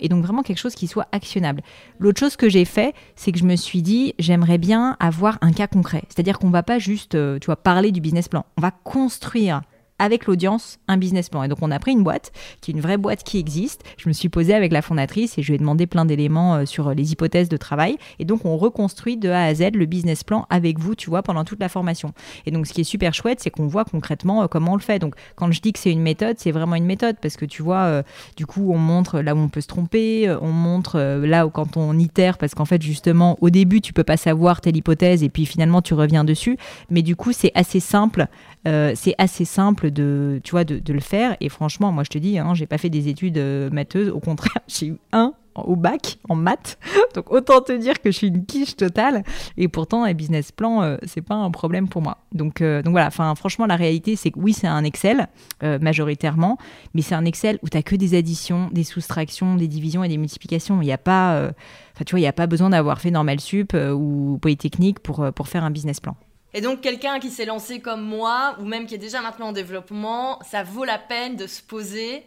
et 0.00 0.08
donc 0.08 0.24
vraiment 0.24 0.42
quelque 0.42 0.58
chose 0.58 0.74
qui 0.74 0.86
soit 0.86 1.06
actionnable. 1.12 1.62
L'autre 1.98 2.20
chose 2.20 2.36
que 2.36 2.48
j'ai 2.48 2.64
fait, 2.64 2.94
c'est 3.14 3.32
que 3.32 3.38
je 3.38 3.44
me 3.44 3.56
suis 3.56 3.82
dit 3.82 4.14
j'aimerais 4.18 4.58
bien 4.58 4.96
avoir 5.00 5.38
un 5.40 5.52
cas 5.52 5.66
concret, 5.66 6.02
c'est-à-dire 6.08 6.38
qu'on 6.38 6.50
va 6.50 6.62
pas 6.66 6.78
juste, 6.78 7.14
euh, 7.14 7.38
tu 7.38 7.46
vois, 7.46 7.56
parler 7.56 7.92
du 7.92 8.00
business 8.00 8.28
plan. 8.28 8.44
On 8.58 8.60
va 8.60 8.70
construire 8.70 9.62
avec 9.98 10.26
l'audience 10.26 10.78
un 10.88 10.96
business 10.96 11.28
plan. 11.28 11.42
Et 11.42 11.48
donc 11.48 11.58
on 11.62 11.70
a 11.70 11.78
pris 11.78 11.92
une 11.92 12.02
boîte, 12.02 12.32
qui 12.60 12.70
est 12.70 12.74
une 12.74 12.80
vraie 12.80 12.96
boîte 12.96 13.22
qui 13.24 13.38
existe. 13.38 13.82
Je 13.96 14.08
me 14.08 14.12
suis 14.12 14.28
posée 14.28 14.54
avec 14.54 14.72
la 14.72 14.82
fondatrice 14.82 15.38
et 15.38 15.42
je 15.42 15.48
lui 15.48 15.56
ai 15.56 15.58
demandé 15.58 15.86
plein 15.86 16.04
d'éléments 16.04 16.56
euh, 16.56 16.66
sur 16.66 16.94
les 16.94 17.12
hypothèses 17.12 17.48
de 17.48 17.56
travail. 17.56 17.96
Et 18.18 18.24
donc 18.24 18.44
on 18.44 18.56
reconstruit 18.56 19.16
de 19.16 19.30
A 19.30 19.44
à 19.44 19.54
Z 19.54 19.74
le 19.74 19.86
business 19.86 20.24
plan 20.24 20.46
avec 20.50 20.78
vous, 20.78 20.94
tu 20.94 21.10
vois, 21.10 21.22
pendant 21.22 21.44
toute 21.44 21.60
la 21.60 21.68
formation. 21.68 22.12
Et 22.44 22.50
donc 22.50 22.66
ce 22.66 22.72
qui 22.72 22.82
est 22.82 22.84
super 22.84 23.14
chouette, 23.14 23.40
c'est 23.40 23.50
qu'on 23.50 23.66
voit 23.66 23.84
concrètement 23.84 24.42
euh, 24.42 24.46
comment 24.46 24.72
on 24.72 24.76
le 24.76 24.82
fait. 24.82 24.98
Donc 24.98 25.14
quand 25.34 25.50
je 25.50 25.60
dis 25.60 25.72
que 25.72 25.78
c'est 25.78 25.92
une 25.92 26.02
méthode, 26.02 26.36
c'est 26.38 26.52
vraiment 26.52 26.76
une 26.76 26.86
méthode 26.86 27.16
parce 27.20 27.36
que 27.36 27.44
tu 27.44 27.62
vois, 27.62 27.84
euh, 27.84 28.02
du 28.36 28.46
coup 28.46 28.72
on 28.72 28.78
montre 28.78 29.20
là 29.20 29.34
où 29.34 29.38
on 29.38 29.48
peut 29.48 29.60
se 29.60 29.66
tromper, 29.66 30.34
on 30.40 30.52
montre 30.52 30.98
là 30.98 31.46
où 31.46 31.50
quand 31.50 31.76
on 31.76 31.98
itère, 31.98 32.38
parce 32.38 32.54
qu'en 32.54 32.64
fait 32.64 32.82
justement 32.82 33.38
au 33.40 33.50
début 33.50 33.80
tu 33.80 33.92
peux 33.92 34.04
pas 34.04 34.16
savoir 34.16 34.60
telle 34.60 34.76
hypothèse 34.76 35.22
et 35.22 35.28
puis 35.28 35.46
finalement 35.46 35.82
tu 35.82 35.94
reviens 35.94 36.24
dessus. 36.24 36.58
Mais 36.90 37.02
du 37.02 37.16
coup 37.16 37.32
c'est 37.32 37.52
assez 37.54 37.80
simple 37.80 38.26
euh, 38.66 38.92
c'est 38.94 39.14
assez 39.18 39.44
simple 39.44 39.90
de, 39.90 40.40
tu 40.42 40.50
vois, 40.50 40.64
de, 40.64 40.92
le 40.92 41.00
faire. 41.00 41.36
Et 41.40 41.48
franchement, 41.48 41.92
moi, 41.92 42.02
je 42.04 42.10
te 42.10 42.18
dis, 42.18 42.38
hein, 42.38 42.54
j'ai 42.54 42.66
pas 42.66 42.78
fait 42.78 42.90
des 42.90 43.08
études 43.08 43.38
euh, 43.38 43.70
matheuses. 43.70 44.08
Au 44.08 44.20
contraire, 44.20 44.62
j'ai 44.68 44.88
eu 44.88 44.96
un 45.12 45.32
au 45.54 45.74
bac 45.74 46.18
en 46.28 46.34
maths. 46.34 46.78
Donc 47.14 47.32
autant 47.32 47.62
te 47.62 47.72
dire 47.72 48.02
que 48.02 48.10
je 48.10 48.16
suis 48.16 48.26
une 48.26 48.44
quiche 48.44 48.76
totale. 48.76 49.22
Et 49.56 49.68
pourtant, 49.68 50.04
un 50.04 50.12
business 50.12 50.52
plan, 50.52 50.82
euh, 50.82 50.96
c'est 51.06 51.22
pas 51.22 51.34
un 51.34 51.50
problème 51.50 51.88
pour 51.88 52.02
moi. 52.02 52.18
Donc, 52.32 52.62
donc 52.62 52.90
voilà, 52.90 53.06
enfin, 53.06 53.34
franchement, 53.36 53.64
la 53.64 53.76
réalité, 53.76 54.16
c'est 54.16 54.30
que 54.30 54.38
oui, 54.38 54.52
c'est 54.52 54.66
un 54.66 54.84
Excel 54.84 55.28
majoritairement, 55.62 56.58
mais 56.92 57.00
c'est 57.00 57.14
un 57.14 57.24
Excel 57.24 57.58
où 57.62 57.70
tu 57.70 57.82
que 57.82 57.96
des 57.96 58.14
additions, 58.14 58.68
des 58.70 58.84
soustractions, 58.84 59.54
des 59.54 59.68
divisions 59.68 60.04
et 60.04 60.08
des 60.08 60.18
multiplications. 60.18 60.82
Il 60.82 60.84
n'y 60.84 60.92
a 60.92 60.98
pas, 60.98 61.50
enfin, 61.94 62.04
tu 62.04 62.10
vois, 62.10 62.18
il 62.18 62.24
n'y 62.24 62.28
a 62.28 62.34
pas 62.34 62.46
besoin 62.46 62.68
d'avoir 62.68 63.00
fait 63.00 63.10
Normal 63.10 63.40
Sup 63.40 63.74
ou 63.74 64.38
Polytechnique 64.42 65.00
pour, 65.00 65.32
pour 65.32 65.48
faire 65.48 65.64
un 65.64 65.70
business 65.70 66.00
plan. 66.00 66.16
Et 66.56 66.62
donc 66.62 66.80
quelqu'un 66.80 67.18
qui 67.18 67.28
s'est 67.28 67.44
lancé 67.44 67.80
comme 67.80 68.00
moi, 68.00 68.56
ou 68.58 68.64
même 68.64 68.86
qui 68.86 68.94
est 68.94 68.98
déjà 68.98 69.20
maintenant 69.20 69.48
en 69.48 69.52
développement, 69.52 70.38
ça 70.42 70.62
vaut 70.62 70.86
la 70.86 70.96
peine 70.96 71.36
de 71.36 71.46
se 71.46 71.60
poser 71.60 72.22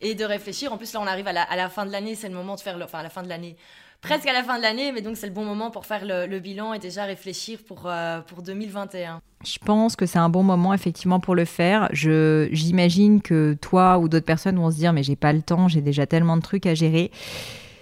et 0.00 0.14
de 0.14 0.24
réfléchir. 0.24 0.72
En 0.72 0.78
plus, 0.78 0.94
là, 0.94 1.00
on 1.02 1.06
arrive 1.06 1.28
à 1.28 1.32
la, 1.34 1.68
fin 1.68 1.84
de 1.84 1.92
l'année, 1.92 2.14
c'est 2.14 2.30
le 2.30 2.34
moment 2.34 2.54
de 2.54 2.60
faire 2.60 2.78
le... 2.78 2.84
Enfin, 2.84 3.00
à 3.00 3.02
la 3.02 3.10
fin 3.10 3.22
de 3.22 3.28
l'année, 3.28 3.56
presque 4.00 4.26
à 4.26 4.32
la 4.32 4.42
fin 4.42 4.56
de 4.56 4.62
l'année, 4.62 4.90
mais 4.90 5.02
donc 5.02 5.18
c'est 5.18 5.26
le 5.26 5.34
bon 5.34 5.44
moment 5.44 5.70
pour 5.70 5.84
faire 5.84 6.00
le, 6.02 6.38
bilan 6.38 6.72
et 6.72 6.78
déjà 6.78 7.04
réfléchir 7.04 7.58
pour, 7.68 7.82
euh, 7.84 8.22
pour 8.22 8.40
2021. 8.40 9.20
Je 9.44 9.58
pense 9.58 9.96
que 9.96 10.06
c'est 10.06 10.18
un 10.18 10.30
bon 10.30 10.42
moment 10.42 10.72
effectivement 10.72 11.20
pour 11.20 11.34
le 11.34 11.44
faire. 11.44 11.90
Je, 11.92 12.48
j'imagine 12.52 13.20
que 13.20 13.52
toi 13.60 13.98
ou 13.98 14.08
d'autres 14.08 14.24
personnes 14.24 14.56
vont 14.56 14.70
se 14.70 14.76
dire 14.76 14.94
mais 14.94 15.02
j'ai 15.02 15.16
pas 15.16 15.34
le 15.34 15.42
temps, 15.42 15.68
j'ai 15.68 15.82
déjà 15.82 16.06
tellement 16.06 16.38
de 16.38 16.42
trucs 16.42 16.64
à 16.64 16.74
gérer. 16.74 17.10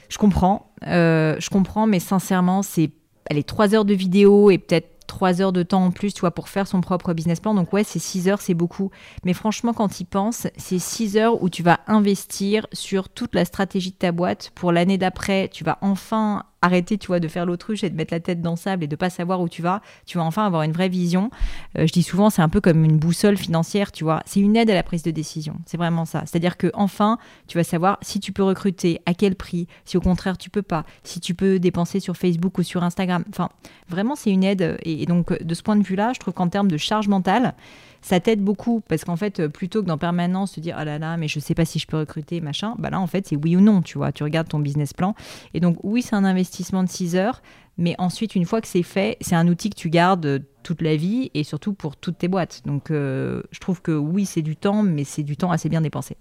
Je 0.08 0.18
comprends, 0.18 0.72
euh, 0.84 1.36
je 1.38 1.48
comprends, 1.48 1.86
mais 1.86 2.00
sincèrement 2.00 2.62
c'est 2.62 2.90
allez, 3.30 3.44
trois 3.44 3.72
heures 3.72 3.84
de 3.84 3.94
vidéo 3.94 4.50
et 4.50 4.58
peut-être 4.58 4.88
trois 5.12 5.42
heures 5.42 5.52
de 5.52 5.62
temps 5.62 5.84
en 5.84 5.90
plus, 5.90 6.14
tu 6.14 6.20
vois, 6.20 6.30
pour 6.30 6.48
faire 6.48 6.66
son 6.66 6.80
propre 6.80 7.12
business 7.12 7.38
plan. 7.38 7.52
Donc 7.52 7.72
ouais, 7.74 7.84
c'est 7.84 7.98
six 7.98 8.28
heures, 8.28 8.40
c'est 8.40 8.54
beaucoup. 8.54 8.90
Mais 9.24 9.34
franchement, 9.34 9.74
quand 9.74 9.88
tu 9.88 10.02
y 10.02 10.04
penses, 10.06 10.46
c'est 10.56 10.78
six 10.78 11.18
heures 11.18 11.42
où 11.42 11.50
tu 11.50 11.62
vas 11.62 11.80
investir 11.86 12.66
sur 12.72 13.10
toute 13.10 13.34
la 13.34 13.44
stratégie 13.44 13.90
de 13.90 13.96
ta 13.96 14.10
boîte. 14.10 14.52
Pour 14.54 14.72
l'année 14.72 14.96
d'après, 14.96 15.50
tu 15.52 15.64
vas 15.64 15.76
enfin 15.82 16.44
arrêter, 16.62 16.96
tu 16.96 17.08
vois, 17.08 17.20
de 17.20 17.28
faire 17.28 17.44
l'autruche 17.44 17.84
et 17.84 17.90
de 17.90 17.96
mettre 17.96 18.14
la 18.14 18.20
tête 18.20 18.40
dans 18.40 18.52
le 18.52 18.56
sable 18.56 18.84
et 18.84 18.86
de 18.86 18.96
pas 18.96 19.10
savoir 19.10 19.40
où 19.40 19.48
tu 19.48 19.62
vas, 19.62 19.82
tu 20.06 20.18
vas 20.18 20.24
enfin 20.24 20.46
avoir 20.46 20.62
une 20.62 20.72
vraie 20.72 20.88
vision. 20.88 21.30
Euh, 21.78 21.86
je 21.86 21.92
dis 21.92 22.02
souvent, 22.02 22.30
c'est 22.30 22.42
un 22.42 22.48
peu 22.48 22.60
comme 22.60 22.84
une 22.84 22.98
boussole 22.98 23.36
financière, 23.36 23.92
tu 23.92 24.04
vois. 24.04 24.22
C'est 24.24 24.40
une 24.40 24.56
aide 24.56 24.70
à 24.70 24.74
la 24.74 24.82
prise 24.82 25.02
de 25.02 25.10
décision. 25.10 25.56
C'est 25.66 25.76
vraiment 25.76 26.04
ça. 26.04 26.22
C'est-à-dire 26.26 26.56
que 26.56 26.70
enfin, 26.74 27.18
tu 27.48 27.58
vas 27.58 27.64
savoir 27.64 27.98
si 28.00 28.20
tu 28.20 28.32
peux 28.32 28.42
recruter, 28.42 29.00
à 29.06 29.14
quel 29.14 29.34
prix, 29.34 29.66
si 29.84 29.96
au 29.96 30.00
contraire 30.00 30.38
tu 30.38 30.50
peux 30.50 30.62
pas, 30.62 30.84
si 31.02 31.20
tu 31.20 31.34
peux 31.34 31.58
dépenser 31.58 32.00
sur 32.00 32.16
Facebook 32.16 32.58
ou 32.58 32.62
sur 32.62 32.82
Instagram. 32.82 33.24
Enfin, 33.28 33.48
vraiment, 33.88 34.14
c'est 34.14 34.30
une 34.30 34.44
aide. 34.44 34.78
Et, 34.82 35.06
donc, 35.06 35.42
de 35.42 35.54
ce 35.54 35.62
point 35.62 35.76
de 35.76 35.82
vue-là, 35.82 36.12
je 36.14 36.20
trouve 36.20 36.34
qu'en 36.34 36.48
termes 36.48 36.68
de 36.68 36.76
charge 36.76 37.08
mentale, 37.08 37.54
ça 38.02 38.20
t'aide 38.20 38.42
beaucoup 38.42 38.80
parce 38.88 39.04
qu'en 39.04 39.16
fait, 39.16 39.48
plutôt 39.48 39.82
que 39.82 39.86
dans 39.86 39.98
permanence 39.98 40.52
te 40.52 40.60
dire 40.60 40.74
ah 40.76 40.84
là 40.84 40.98
là, 40.98 41.16
mais 41.16 41.28
je 41.28 41.38
sais 41.40 41.54
pas 41.54 41.64
si 41.64 41.78
je 41.78 41.86
peux 41.86 41.96
recruter, 41.96 42.40
machin, 42.40 42.74
bah 42.78 42.90
là 42.90 43.00
en 43.00 43.06
fait, 43.06 43.26
c'est 43.26 43.36
oui 43.36 43.56
ou 43.56 43.60
non, 43.60 43.80
tu 43.80 43.98
vois. 43.98 44.12
Tu 44.12 44.22
regardes 44.22 44.48
ton 44.48 44.58
business 44.58 44.92
plan. 44.92 45.14
Et 45.54 45.60
donc, 45.60 45.78
oui, 45.82 46.02
c'est 46.02 46.16
un 46.16 46.24
investissement 46.24 46.82
de 46.82 46.88
6 46.88 47.16
heures, 47.16 47.42
mais 47.78 47.94
ensuite, 47.98 48.34
une 48.34 48.44
fois 48.44 48.60
que 48.60 48.68
c'est 48.68 48.82
fait, 48.82 49.16
c'est 49.20 49.34
un 49.34 49.48
outil 49.48 49.70
que 49.70 49.76
tu 49.76 49.88
gardes 49.88 50.44
toute 50.62 50.82
la 50.82 50.96
vie 50.96 51.30
et 51.34 51.44
surtout 51.44 51.72
pour 51.72 51.96
toutes 51.96 52.18
tes 52.18 52.28
boîtes. 52.28 52.62
Donc, 52.66 52.90
euh, 52.90 53.42
je 53.50 53.60
trouve 53.60 53.82
que 53.82 53.92
oui, 53.92 54.26
c'est 54.26 54.42
du 54.42 54.56
temps, 54.56 54.82
mais 54.82 55.04
c'est 55.04 55.22
du 55.22 55.36
temps 55.36 55.50
assez 55.50 55.68
bien 55.68 55.80
dépensé. 55.80 56.16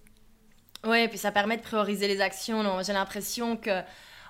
Oui, 0.85 0.99
et 0.99 1.07
puis 1.07 1.17
ça 1.17 1.31
permet 1.31 1.57
de 1.57 1.61
prioriser 1.61 2.07
les 2.07 2.21
actions. 2.21 2.63
J'ai 2.83 2.93
l'impression 2.93 3.55
que 3.55 3.81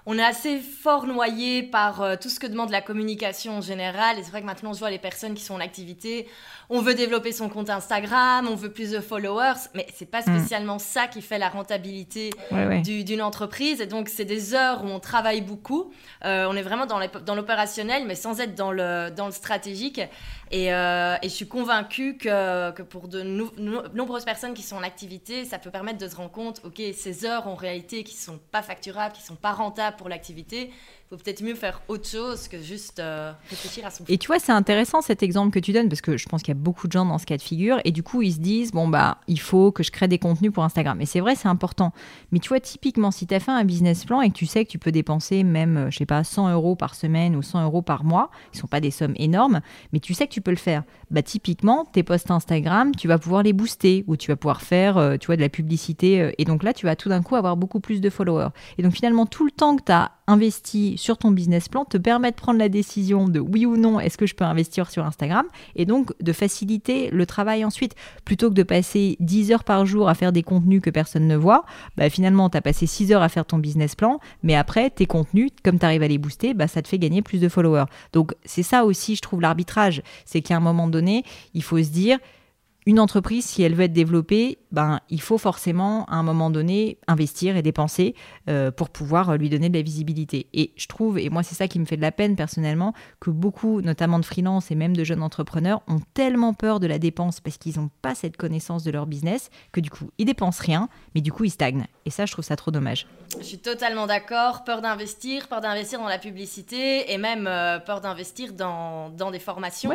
on 0.06 0.18
est 0.18 0.24
assez 0.24 0.60
fort 0.60 1.06
noyé 1.06 1.64
par 1.64 2.02
euh, 2.02 2.16
tout 2.20 2.30
ce 2.30 2.40
que 2.40 2.48
demande 2.48 2.72
la 2.72 2.82
communication 2.82 3.58
en 3.58 3.62
général. 3.62 4.18
Et 4.18 4.24
c'est 4.24 4.32
vrai 4.32 4.42
que 4.42 4.46
maintenant, 4.46 4.74
je 4.74 4.80
vois 4.80 4.90
les 4.90 5.00
personnes 5.00 5.34
qui 5.34 5.44
sont 5.44 5.54
en 5.56 5.60
activité. 5.60 6.28
On 6.70 6.82
veut 6.82 6.96
développer 6.96 7.32
son 7.32 7.50
compte 7.50 7.70
Instagram, 7.70 8.48
on 8.50 8.56
veut 8.56 8.72
plus 8.72 8.92
de 8.92 9.00
followers, 9.00 9.68
mais 9.76 9.86
c'est 9.94 10.10
pas 10.10 10.22
mm. 10.22 10.38
spécialement 10.38 10.80
ça 10.80 11.08
qui 11.08 11.22
fait 11.22 11.38
la 11.38 11.50
rentabilité 11.50 12.32
d'une 12.84 13.22
entreprise. 13.22 13.82
Et 13.82 13.88
donc, 13.88 14.10
c'est 14.10 14.26
des 14.26 14.56
heures 14.56 14.84
où 14.84 14.88
on 14.88 15.00
travaille 15.00 15.42
beaucoup. 15.42 15.92
Euh, 16.26 16.48
on 16.50 16.56
est 16.56 16.62
vraiment 16.62 16.86
dans 16.86 17.36
l'opérationnel, 17.36 18.06
mais 18.08 18.16
sans 18.16 18.40
être 18.40 18.56
dans 18.56 18.72
le, 18.72 19.10
dans 19.16 19.28
le 19.28 19.32
stratégique. 19.32 20.02
Et, 20.52 20.74
euh, 20.74 21.16
et, 21.22 21.30
je 21.30 21.34
suis 21.34 21.48
convaincue 21.48 22.18
que, 22.18 22.82
pour 22.82 23.08
de 23.08 23.24
nombreuses 23.24 24.26
personnes 24.26 24.54
qui 24.54 24.64
sont 24.64 24.76
en 24.76 24.84
activité, 24.84 25.46
ça 25.46 25.58
peut 25.60 25.72
permettre 25.72 25.98
de 25.98 26.10
se 26.10 26.16
rendre 26.16 26.32
compte, 26.32 26.60
OK, 26.66 26.82
ces 26.94 27.26
heures 27.26 27.48
en 27.48 27.56
réalité 27.56 28.04
qui 28.04 28.18
sont 28.18 28.38
pas 28.52 28.62
facturables, 28.62 29.16
qui 29.16 29.22
sont 29.22 29.36
pas 29.36 29.54
rentables 29.54 29.96
pour 29.96 30.10
l'activité, 30.10 30.72
faut 31.12 31.18
peut-être 31.18 31.44
mieux 31.44 31.56
faire 31.56 31.82
autre 31.90 32.08
chose 32.08 32.48
que 32.48 32.58
juste 32.62 33.00
euh, 33.00 33.34
réfléchir 33.50 33.86
à 33.86 33.90
son. 33.90 34.06
Et 34.08 34.18
tu 34.18 34.28
vois, 34.28 34.40
c'est 34.40 34.54
intéressant 34.54 35.02
cet 35.02 35.24
exemple 35.24 35.52
que 35.52 35.60
tu 35.60 35.74
donnes 35.74 35.90
parce 35.90 36.00
que 36.00 36.16
je 36.16 36.26
pense 36.30 36.42
qu'il 36.42 36.54
y 36.54 36.58
a 36.58 36.62
beaucoup 36.62 36.88
de 36.88 36.94
gens 36.94 37.04
dans 37.04 37.18
ce 37.18 37.26
cas 37.26 37.36
de 37.36 37.42
figure 37.42 37.82
et 37.84 37.92
du 37.92 38.02
coup 38.02 38.22
ils 38.22 38.36
se 38.36 38.40
disent 38.40 38.72
bon 38.72 38.88
bah 38.88 39.18
il 39.28 39.42
faut 39.42 39.74
que 39.74 39.84
je 39.84 39.92
crée 39.92 40.08
des 40.08 40.20
contenus 40.20 40.54
pour 40.54 40.64
Instagram. 40.64 41.02
Et 41.02 41.06
c'est 41.06 41.20
vrai, 41.20 41.36
c'est 41.36 41.50
important. 41.50 41.92
Mais 42.32 42.40
tu 42.40 42.48
vois, 42.48 42.62
typiquement, 42.62 43.12
si 43.12 43.28
tu 43.28 43.36
as 43.36 43.42
fait 43.42 43.52
un 43.52 43.66
business 43.66 44.06
plan 44.06 44.22
et 44.22 44.30
que 44.30 44.36
tu 44.36 44.46
sais 44.46 44.64
que 44.64 44.70
tu 44.70 44.80
peux 44.80 44.94
dépenser 44.94 45.44
même, 45.44 45.76
euh, 45.76 45.92
je 45.92 45.98
sais 45.98 46.06
pas, 46.06 46.24
100 46.24 46.54
euros 46.54 46.78
par 46.78 46.96
semaine 46.96 47.36
ou 47.36 47.42
100 47.42 47.66
euros 47.66 47.82
par 47.82 48.06
mois, 48.06 48.32
ils 48.54 48.60
sont 48.60 48.68
pas 48.68 48.80
des 48.80 48.92
sommes 48.92 49.16
énormes, 49.18 49.60
mais 49.92 50.00
tu 50.00 50.14
sais 50.14 50.28
que 50.28 50.34
tu 50.34 50.40
peux 50.40 50.52
le 50.52 50.56
faire. 50.56 50.84
Bah 51.10 51.24
typiquement, 51.24 51.84
tes 51.84 52.04
posts 52.04 52.32
Instagram, 52.32 52.96
tu 52.96 53.10
vas 53.10 53.18
pouvoir 53.18 53.44
les 53.44 53.52
booster 53.52 54.06
ou 54.08 54.16
tu 54.16 54.32
vas 54.32 54.38
pouvoir 54.38 54.62
faire, 54.62 54.98
euh, 54.98 55.18
tu 55.18 55.26
vois, 55.26 55.36
de 55.36 55.42
la 55.42 55.50
publicité 55.50 56.34
et 56.38 56.46
donc 56.46 56.64
là 56.64 56.72
tu 56.72 56.86
vas 56.86 56.96
tout 56.96 57.10
d'un 57.10 57.22
coup 57.22 57.36
avoir 57.36 57.58
beaucoup 57.58 57.82
plus 57.82 58.00
de 58.00 58.10
followers. 58.10 58.52
Et 58.78 58.84
donc 58.84 58.94
finalement 58.94 59.26
tout 59.26 59.44
le 59.44 59.52
temps 59.52 59.76
que 59.76 59.84
tu 59.84 59.92
as 59.92 60.12
investi 60.32 60.98
sur 60.98 61.18
ton 61.18 61.32
business 61.32 61.70
plan 61.70 61.86
te 61.86 61.98
permet 61.98 62.32
de 62.32 62.36
prendre 62.36 62.60
la 62.60 62.70
décision 62.70 63.28
de 63.28 63.40
oui 63.40 63.66
ou 63.66 63.78
non, 63.78 64.00
est-ce 64.00 64.18
que 64.18 64.26
je 64.26 64.36
peux 64.36 64.46
investir 64.46 64.90
sur 64.90 65.06
Instagram 65.06 65.46
et 65.76 65.86
donc 65.86 66.14
de 66.22 66.34
faciliter 66.34 67.10
le 67.12 67.26
travail 67.26 67.66
ensuite. 67.66 67.96
Plutôt 68.26 68.50
que 68.50 68.56
de 68.56 68.64
passer 68.64 69.18
10 69.20 69.52
heures 69.52 69.64
par 69.64 69.86
jour 69.86 70.10
à 70.10 70.16
faire 70.16 70.32
des 70.32 70.44
contenus 70.44 70.82
que 70.82 70.90
personne 70.90 71.28
ne 71.28 71.36
voit, 71.36 71.66
bah, 71.98 72.10
finalement, 72.10 72.50
tu 72.50 72.58
as 72.58 72.62
passé 72.62 72.86
6 72.86 73.12
heures 73.12 73.22
à 73.22 73.30
faire 73.30 73.46
ton 73.46 73.58
business 73.58 73.96
plan, 73.96 74.20
mais 74.44 74.56
après, 74.56 74.90
tes 74.90 75.06
contenus, 75.06 75.52
comme 75.64 75.80
tu 75.80 75.86
arrives 75.86 76.04
à 76.04 76.08
les 76.08 76.18
booster, 76.18 76.54
bah, 76.54 76.68
ça 76.68 76.82
te 76.82 76.88
fait 76.88 77.00
gagner 77.00 77.22
plus 77.22 77.40
de 77.40 77.50
followers. 77.50 77.86
Donc 78.14 78.34
c'est 78.46 78.64
ça 78.64 78.86
aussi, 78.86 79.16
je 79.16 79.22
trouve, 79.22 79.42
l'arbitrage. 79.42 80.02
C'est 80.26 80.42
qu'à 80.42 80.58
un 80.58 80.60
moment 80.60 80.88
donné, 80.88 81.24
il 81.54 81.64
faut 81.64 81.82
se 81.82 81.90
dire, 81.90 82.18
une 82.88 83.00
entreprise, 83.00 83.46
si 83.46 83.62
elle 83.62 83.76
veut 83.76 83.84
être 83.84 83.94
développée, 83.94 84.58
ben, 84.72 85.02
il 85.10 85.22
faut 85.22 85.38
forcément, 85.38 86.06
à 86.06 86.16
un 86.16 86.24
moment 86.24 86.50
donné, 86.50 86.98
investir 87.08 87.56
et 87.56 87.62
dépenser 87.62 88.16
euh, 88.50 88.72
pour 88.72 88.90
pouvoir 88.90 89.38
lui 89.38 89.50
donner 89.50 89.70
de 89.70 89.78
la 89.78 89.84
visibilité. 89.84 90.48
Et 90.54 90.74
je 90.76 90.88
trouve, 90.88 91.20
et 91.20 91.30
moi 91.30 91.44
c'est 91.44 91.54
ça 91.54 91.68
qui 91.68 91.80
me 91.80 91.86
fait 91.86 91.98
de 91.98 92.02
la 92.02 92.12
peine 92.12 92.36
personnellement, 92.36 92.94
que 93.20 93.30
beaucoup, 93.30 93.82
notamment 93.82 94.18
de 94.18 94.26
freelance 94.26 94.72
et 94.72 94.76
même 94.76 94.96
de 94.98 95.04
jeunes 95.04 95.22
entrepreneurs, 95.22 95.84
ont 95.88 96.00
tellement 96.16 96.56
peur 96.56 96.80
de 96.80 96.88
la 96.88 96.98
dépense 96.98 97.40
parce 97.40 97.60
qu'ils 97.60 97.80
n'ont 97.80 97.92
pas 98.02 98.16
cette 98.16 98.36
connaissance 98.36 98.84
de 98.84 98.90
leur 98.90 99.06
business 99.06 99.52
que 99.72 99.80
du 99.80 99.92
coup, 99.92 100.10
ils 100.18 100.26
dépensent 100.26 100.64
rien, 100.64 100.90
mais 101.14 101.22
du 101.22 101.32
coup, 101.32 101.44
ils 101.44 101.52
stagnent. 101.52 101.86
Et 102.06 102.10
ça, 102.10 102.26
je 102.26 102.32
trouve 102.32 102.46
ça 102.46 102.56
trop 102.56 102.72
dommage. 102.72 103.06
Je 103.38 103.44
suis 103.44 103.60
totalement 103.60 104.08
d'accord. 104.08 104.64
Peur 104.64 104.82
d'investir, 104.82 105.48
peur 105.48 105.62
d'investir 105.62 106.00
dans 106.00 106.08
la 106.08 106.18
publicité 106.18 107.14
et 107.14 107.18
même 107.20 107.46
euh, 107.46 107.80
peur 107.80 108.02
d'investir 108.02 108.54
dans, 108.54 109.10
dans, 109.10 109.30
des 109.30 109.40
formations. 109.40 109.92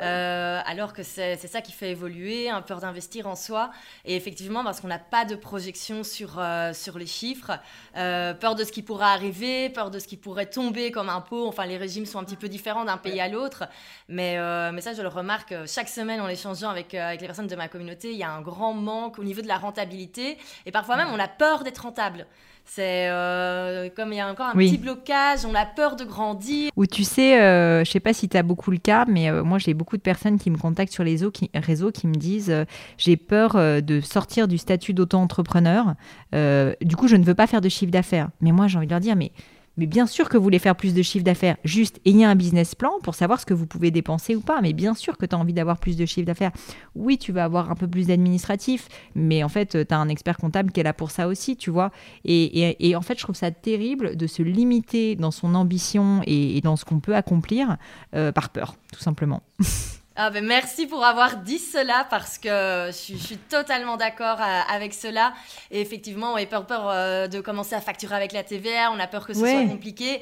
Euh, 0.00 0.60
alors 0.64 0.92
que 0.92 1.02
c'est 1.02 1.36
ça 1.36 1.60
qui 1.60 1.72
fait 1.72 1.90
évoluer, 1.90 2.48
un 2.48 2.62
peur 2.62 2.80
d'investir 2.80 3.26
en 3.26 3.34
soi. 3.34 3.70
Et 4.04 4.16
effectivement, 4.16 4.62
parce 4.64 4.80
qu'on 4.80 4.88
n'a 4.88 4.98
pas 4.98 5.24
de 5.24 5.34
projection 5.34 6.04
sur, 6.04 6.38
euh, 6.38 6.72
sur 6.72 6.98
les 6.98 7.06
chiffres, 7.06 7.52
euh, 7.96 8.34
peur 8.34 8.54
de 8.54 8.64
ce 8.64 8.72
qui 8.72 8.82
pourrait 8.82 9.06
arriver, 9.06 9.70
peur 9.70 9.90
de 9.90 9.98
ce 9.98 10.06
qui 10.06 10.16
pourrait 10.16 10.46
tomber 10.46 10.90
comme 10.90 11.08
impôt. 11.08 11.46
Enfin, 11.46 11.66
les 11.66 11.76
régimes 11.76 12.06
sont 12.06 12.18
un 12.18 12.24
petit 12.24 12.36
peu 12.36 12.48
différents 12.48 12.84
d'un 12.84 12.96
pays 12.96 13.20
à 13.20 13.28
l'autre. 13.28 13.64
Mais, 14.08 14.36
mais 14.72 14.80
ça, 14.80 14.94
je 14.94 15.02
le 15.02 15.08
remarque 15.08 15.54
chaque 15.66 15.88
semaine 15.88 16.20
en 16.20 16.28
échangeant 16.28 16.70
avec, 16.70 16.94
avec 16.94 17.20
les 17.20 17.26
personnes 17.26 17.46
de 17.46 17.56
ma 17.56 17.68
communauté, 17.68 18.12
il 18.12 18.18
y 18.18 18.22
a 18.22 18.30
un 18.30 18.40
grand 18.40 18.74
manque 18.74 19.18
au 19.18 19.24
niveau 19.24 19.42
de 19.42 19.48
la 19.48 19.58
rentabilité. 19.58 20.38
Et 20.66 20.72
parfois 20.72 20.96
même, 20.96 21.08
on 21.12 21.18
a 21.18 21.28
peur 21.28 21.64
d'être 21.64 21.78
rentable. 21.78 22.26
C'est 22.70 23.08
euh, 23.08 23.88
comme 23.96 24.12
il 24.12 24.16
y 24.16 24.20
a 24.20 24.30
encore 24.30 24.48
un 24.48 24.52
petit 24.52 24.76
blocage, 24.76 25.46
on 25.46 25.54
a 25.54 25.64
peur 25.64 25.96
de 25.96 26.04
grandir. 26.04 26.70
Ou 26.76 26.84
tu 26.84 27.02
sais, 27.02 27.40
euh, 27.40 27.82
je 27.82 27.90
sais 27.90 27.98
pas 27.98 28.12
si 28.12 28.28
tu 28.28 28.36
as 28.36 28.42
beaucoup 28.42 28.70
le 28.70 28.76
cas, 28.76 29.06
mais 29.08 29.30
euh, 29.30 29.42
moi 29.42 29.56
j'ai 29.56 29.72
beaucoup 29.72 29.96
de 29.96 30.02
personnes 30.02 30.38
qui 30.38 30.50
me 30.50 30.58
contactent 30.58 30.92
sur 30.92 31.02
les 31.02 31.12
réseaux 31.12 31.30
qui, 31.30 31.50
réseaux 31.54 31.90
qui 31.90 32.06
me 32.06 32.14
disent 32.14 32.54
j'ai 32.98 33.16
peur 33.16 33.54
de 33.54 34.00
sortir 34.00 34.48
du 34.48 34.58
statut 34.58 34.92
d'auto-entrepreneur. 34.92 35.94
du 36.32 36.96
coup, 36.96 37.08
je 37.08 37.16
ne 37.16 37.24
veux 37.24 37.34
pas 37.34 37.46
faire 37.46 37.62
de 37.62 37.70
chiffre 37.70 37.90
d'affaires. 37.90 38.28
Mais 38.42 38.52
moi 38.52 38.66
j'ai 38.66 38.76
envie 38.76 38.86
de 38.86 38.92
leur 38.92 39.00
dire 39.00 39.16
mais 39.16 39.32
mais 39.78 39.86
bien 39.86 40.06
sûr 40.06 40.28
que 40.28 40.36
vous 40.36 40.42
voulez 40.42 40.58
faire 40.58 40.76
plus 40.76 40.92
de 40.92 41.02
chiffre 41.02 41.24
d'affaires. 41.24 41.56
Juste 41.64 42.00
ayez 42.04 42.24
un 42.24 42.34
business 42.34 42.74
plan 42.74 42.92
pour 43.02 43.14
savoir 43.14 43.40
ce 43.40 43.46
que 43.46 43.54
vous 43.54 43.66
pouvez 43.66 43.90
dépenser 43.90 44.34
ou 44.34 44.40
pas. 44.40 44.60
Mais 44.60 44.72
bien 44.72 44.94
sûr 44.94 45.16
que 45.16 45.24
tu 45.24 45.34
as 45.34 45.38
envie 45.38 45.52
d'avoir 45.52 45.78
plus 45.78 45.96
de 45.96 46.04
chiffre 46.04 46.26
d'affaires. 46.26 46.50
Oui, 46.96 47.16
tu 47.16 47.32
vas 47.32 47.44
avoir 47.44 47.70
un 47.70 47.76
peu 47.76 47.86
plus 47.86 48.08
d'administratif, 48.08 48.88
mais 49.14 49.42
en 49.44 49.48
fait, 49.48 49.86
tu 49.86 49.94
as 49.94 49.98
un 49.98 50.08
expert 50.08 50.36
comptable 50.36 50.72
qui 50.72 50.80
est 50.80 50.82
là 50.82 50.92
pour 50.92 51.12
ça 51.12 51.28
aussi, 51.28 51.56
tu 51.56 51.70
vois. 51.70 51.92
Et, 52.24 52.94
en 52.96 53.02
fait, 53.02 53.18
je 53.18 53.22
trouve 53.22 53.36
ça 53.36 53.50
terrible 53.50 54.16
de 54.16 54.26
se 54.26 54.42
limiter 54.42 55.14
dans 55.14 55.30
son 55.30 55.54
ambition 55.54 56.22
et, 56.26 56.60
dans 56.60 56.76
ce 56.76 56.84
qu'on 56.84 57.00
peut 57.00 57.14
accomplir 57.14 57.76
euh, 58.14 58.32
par 58.32 58.50
peur, 58.50 58.74
tout 58.92 59.00
simplement. 59.00 59.42
Ah 60.20 60.30
ben 60.30 60.44
merci 60.44 60.88
pour 60.88 61.04
avoir 61.04 61.36
dit 61.36 61.60
cela 61.60 62.04
parce 62.10 62.38
que 62.38 62.48
je, 62.88 63.16
suis 63.16 63.36
totalement 63.36 63.96
d'accord 63.96 64.40
euh, 64.40 64.60
avec 64.68 64.92
cela. 64.92 65.32
Et 65.70 65.80
effectivement, 65.80 66.32
on 66.32 66.36
a 66.36 66.44
peur, 66.44 66.66
peur 66.66 66.88
euh, 66.88 67.28
de 67.28 67.40
commencer 67.40 67.76
à 67.76 67.80
facturer 67.80 68.16
avec 68.16 68.32
la 68.32 68.42
TVA, 68.42 68.90
on 68.90 68.98
a 68.98 69.06
peur 69.06 69.24
que 69.24 69.32
ce 69.32 69.38
soit 69.38 69.68
compliqué. 69.68 70.20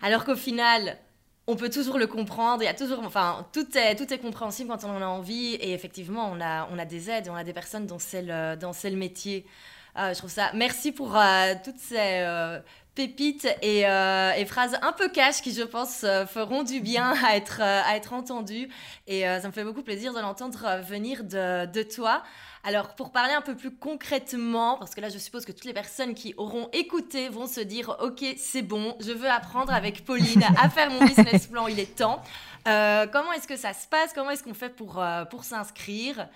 Alors 0.00 0.24
qu'au 0.24 0.34
final, 0.34 0.96
on 1.46 1.56
peut 1.56 1.68
toujours 1.68 1.98
le 1.98 2.06
comprendre. 2.06 2.62
Il 2.62 2.64
y 2.64 2.68
a 2.68 2.74
toujours, 2.74 3.00
enfin, 3.04 3.46
tout 3.52 3.66
est, 3.76 3.96
tout 3.96 4.10
est 4.14 4.18
compréhensible 4.18 4.70
quand 4.70 4.82
on 4.84 4.96
en 4.96 5.02
a 5.02 5.06
envie. 5.06 5.56
Et 5.56 5.74
effectivement, 5.74 6.30
on 6.32 6.40
a, 6.40 6.66
on 6.72 6.78
a 6.78 6.86
des 6.86 7.10
aides, 7.10 7.28
on 7.30 7.36
a 7.36 7.44
des 7.44 7.52
personnes 7.52 7.86
dont 7.86 7.98
c'est 7.98 8.22
le, 8.22 8.56
le 8.58 8.96
métier. 8.96 9.44
Euh, 9.98 10.14
je 10.14 10.18
trouve 10.20 10.30
ça. 10.30 10.52
Merci 10.54 10.90
pour 10.90 11.18
toutes 11.62 11.78
ces 11.78 12.24
pépites 12.94 13.46
euh, 13.64 14.32
et, 14.32 14.44
phrases 14.44 14.78
un 14.82 14.92
peu 14.92 15.08
cash 15.08 15.42
qui, 15.42 15.52
je 15.52 15.62
pense, 15.62 16.04
euh, 16.04 16.26
feront 16.26 16.62
du 16.62 16.80
bien 16.80 17.14
à 17.24 17.36
être, 17.36 17.60
euh, 17.60 17.82
à 17.84 17.96
être 17.96 18.12
entendues. 18.12 18.68
Et 19.06 19.22
ça 19.22 19.46
me 19.46 19.52
fait 19.52 19.64
beaucoup 19.64 19.82
plaisir 19.82 20.14
de 20.14 20.20
l'entendre 20.20 20.80
venir 20.82 21.24
de, 21.24 21.66
de, 21.66 21.82
toi. 21.82 22.22
Alors, 22.62 22.94
pour 22.94 23.12
parler 23.12 23.34
un 23.34 23.42
peu 23.42 23.54
plus 23.54 23.70
concrètement, 23.70 24.78
parce 24.78 24.94
que 24.94 25.00
là, 25.00 25.10
je 25.10 25.18
suppose 25.18 25.44
que 25.44 25.52
toutes 25.52 25.66
les 25.66 25.74
personnes 25.74 26.14
qui 26.14 26.32
auront 26.38 26.70
écouté 26.72 27.28
vont 27.28 27.46
se 27.46 27.60
dire 27.60 27.96
Ok, 28.00 28.24
c'est 28.38 28.62
bon, 28.62 28.96
je 29.00 29.12
veux 29.12 29.28
apprendre 29.28 29.72
avec 29.72 30.04
Pauline 30.04 30.42
à 30.58 30.70
faire 30.70 30.90
mon 30.90 31.04
business 31.04 31.46
plan, 31.46 31.66
il 31.66 31.78
est 31.78 31.96
temps. 31.96 32.22
comment 32.64 33.32
est-ce 33.36 33.46
que 33.46 33.56
ça 33.56 33.74
se 33.74 33.86
passe? 33.86 34.12
Comment 34.14 34.30
est-ce 34.30 34.42
qu'on 34.42 34.54
fait 34.54 34.74
pour, 34.74 35.04
pour 35.30 35.44
s'inscrire? 35.44 36.26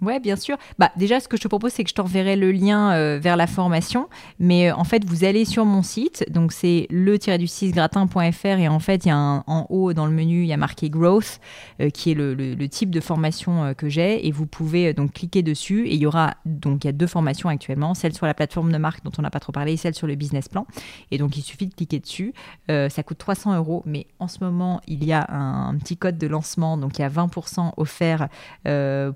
Ouais, 0.00 0.20
bien 0.20 0.36
sûr. 0.36 0.56
Bah, 0.78 0.92
déjà, 0.96 1.18
ce 1.18 1.26
que 1.26 1.36
je 1.36 1.42
te 1.42 1.48
propose, 1.48 1.72
c'est 1.72 1.82
que 1.82 1.90
je 1.90 1.94
t'enverrai 1.94 2.36
le 2.36 2.52
lien 2.52 2.92
euh, 2.92 3.18
vers 3.20 3.36
la 3.36 3.48
formation. 3.48 4.08
Mais 4.38 4.70
euh, 4.70 4.76
en 4.76 4.84
fait, 4.84 5.04
vous 5.04 5.24
allez 5.24 5.44
sur 5.44 5.64
mon 5.64 5.82
site. 5.82 6.24
Donc, 6.30 6.52
c'est 6.52 6.86
le-du-6 6.90 7.72
gratin.fr. 7.72 8.46
Et 8.46 8.68
en 8.68 8.78
fait, 8.78 9.04
il 9.04 9.08
y 9.08 9.10
a 9.10 9.16
en 9.18 9.66
haut 9.70 9.92
dans 9.94 10.06
le 10.06 10.12
menu, 10.12 10.42
il 10.42 10.46
y 10.46 10.52
a 10.52 10.56
marqué 10.56 10.88
Growth, 10.88 11.40
euh, 11.80 11.90
qui 11.90 12.12
est 12.12 12.14
le, 12.14 12.68
type 12.68 12.90
de 12.90 13.00
formation 13.00 13.74
que 13.74 13.88
j'ai. 13.88 14.26
Et 14.26 14.30
vous 14.30 14.46
pouvez 14.46 14.92
donc 14.92 15.14
cliquer 15.14 15.42
dessus. 15.42 15.88
Et 15.88 15.94
il 15.94 16.00
y 16.00 16.06
aura, 16.06 16.34
donc, 16.44 16.84
il 16.84 16.86
y 16.86 16.90
a 16.90 16.92
deux 16.92 17.06
formations 17.08 17.48
actuellement. 17.48 17.94
Celle 17.94 18.14
sur 18.14 18.26
la 18.26 18.34
plateforme 18.34 18.70
de 18.70 18.78
marque 18.78 19.02
dont 19.02 19.12
on 19.18 19.22
n'a 19.22 19.30
pas 19.30 19.40
trop 19.40 19.52
parlé 19.52 19.72
et 19.72 19.76
celle 19.76 19.94
sur 19.94 20.06
le 20.06 20.14
business 20.14 20.48
plan. 20.48 20.64
Et 21.10 21.18
donc, 21.18 21.36
il 21.36 21.42
suffit 21.42 21.66
de 21.66 21.74
cliquer 21.74 21.98
dessus. 21.98 22.34
ça 22.68 23.02
coûte 23.02 23.18
300 23.18 23.56
euros. 23.56 23.82
Mais 23.84 24.06
en 24.20 24.28
ce 24.28 24.44
moment, 24.44 24.80
il 24.86 25.02
y 25.04 25.12
a 25.12 25.26
un, 25.28 25.76
petit 25.78 25.96
code 25.96 26.18
de 26.18 26.26
lancement. 26.28 26.76
Donc, 26.76 26.98
il 26.98 27.02
y 27.02 27.04
a 27.04 27.08
20% 27.08 27.72
offert 27.76 28.28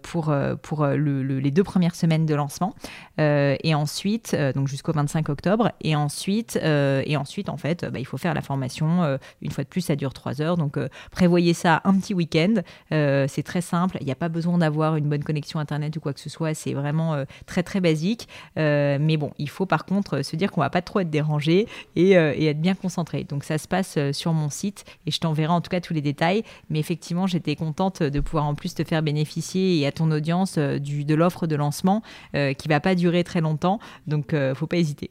pour 0.03 0.33
euh, 0.81 0.97
les 0.97 1.51
deux 1.51 1.65
premières 1.65 1.95
semaines 1.95 2.27
de 2.27 2.35
lancement. 2.35 2.75
Euh, 3.21 3.57
et 3.63 3.75
ensuite, 3.75 4.35
euh, 4.35 4.53
donc 4.53 4.69
jusqu'au 4.69 4.93
25 4.93 5.29
octobre. 5.29 5.71
Et 5.83 5.95
ensuite, 5.95 6.57
et 6.57 7.17
ensuite 7.17 7.49
en 7.49 7.57
fait, 7.57 7.85
bah, 7.85 7.99
il 7.99 8.07
faut 8.07 8.17
faire 8.17 8.35
la 8.35 8.43
formation. 8.43 9.19
une 9.41 9.51
fois 9.51 9.65
de 9.65 9.69
plus, 9.69 9.83
ça 9.83 9.97
dure 9.97 10.15
trois 10.15 10.41
heures. 10.41 10.57
Donc, 10.57 10.79
prévoyez 11.11 11.55
ça 11.55 11.81
un 11.85 11.99
petit 11.99 12.15
week-end. 12.15 12.55
c'est 12.91 13.43
très 13.45 13.61
simple. 13.61 13.99
Il 14.01 14.07
n'y 14.07 14.13
a 14.13 14.17
pas 14.17 14.29
besoin 14.29 14.59
d'avoir 14.59 14.97
une 14.97 15.09
bonne 15.09 15.25
connexion 15.25 15.59
Internet 15.59 15.97
ou 15.97 16.01
quoi 16.01 16.13
que 16.13 16.21
ce 16.21 16.31
soit. 16.31 16.55
C'est 16.55 16.75
vraiment 16.75 17.25
très, 17.47 17.63
très 17.63 17.81
basique. 17.81 18.29
mais 18.57 19.17
bon, 19.17 19.33
il 19.39 19.49
faut 19.49 19.67
par 19.67 19.85
contre 19.85 20.23
se 20.23 20.37
dire 20.37 20.51
qu'on 20.51 20.61
va 20.61 20.71
pas 20.71 20.83
trop 20.83 21.01
être 21.01 21.11
dérangé 21.11 21.67
et, 21.97 22.13
être 22.13 22.61
bien 22.61 22.75
concentré. 22.75 23.25
Donc, 23.25 23.45
ça 23.45 23.59
se 23.59 23.69
passe 23.69 23.99
sur 24.13 24.33
mon 24.33 24.51
site 24.51 24.85
et 25.07 25.11
je 25.11 25.19
t'enverrai 25.19 25.53
en 25.53 25.61
tout 25.61 25.71
cas 25.71 25.81
tous 25.81 25.95
les 25.95 26.03
détails. 26.03 26.45
Mais 26.71 26.79
effectivement, 26.79 27.27
j'étais 27.27 27.57
contente 27.57 28.03
de 28.03 28.21
pouvoir 28.21 28.45
en 28.47 28.55
plus 28.55 28.75
te 28.75 28.85
faire 28.85 29.03
bénéficier 29.03 29.79
et 29.79 29.87
à 29.87 29.93
ton 29.93 30.11
audience 30.11 30.59
du, 30.79 31.05
de 31.05 31.15
l'offre 31.15 31.47
de 31.47 31.57
lancement 31.57 32.03
euh, 32.35 32.53
qui 32.53 32.69
va 32.69 32.81
pas 32.81 32.95
durer 32.95 33.25
très 33.25 33.41
longtemps. 33.41 33.79
Donc, 34.07 34.35
euh, 34.35 34.55
faut 34.55 34.67
pas 34.67 34.77
hésiter. 34.77 35.11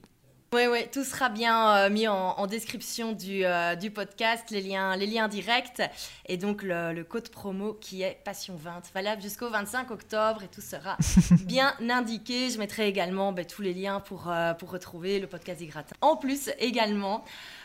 Oui, 0.54 0.64
oui, 0.70 0.80
tout 0.92 1.06
sera 1.06 1.30
bien 1.30 1.88
mis 1.88 2.10
en, 2.10 2.46
description 2.46 3.14
du, 3.14 3.44
du, 3.80 3.90
podcast, 3.90 4.52
les 4.52 4.60
liens, 4.60 4.98
les 4.98 5.06
liens 5.06 5.30
directs 5.30 5.82
et 6.26 6.36
donc 6.36 6.62
le, 6.62 7.04
code 7.04 7.30
promo 7.30 7.72
qui 7.72 8.02
est 8.02 8.20
Passion20, 8.26 8.92
valable 8.94 9.22
jusqu'au 9.22 9.50
25 9.50 9.92
octobre 9.92 10.44
et 10.44 10.50
tout 10.50 10.60
sera 10.60 10.98
bien 11.46 11.72
indiqué. 11.90 12.50
Je 12.50 12.58
mettrai 12.60 12.90
également 12.90 13.32
ben, 13.32 13.46
tous 13.46 13.62
les 13.62 13.74
liens 13.74 14.02
pour, 14.02 14.30
pour 14.60 14.72
retrouver 14.72 15.22
le 15.22 15.28
podcast 15.28 15.60
des 15.60 15.68
gratins. 15.68 15.96
En 16.02 16.18
plus, 16.18 16.50
également, 16.60 17.24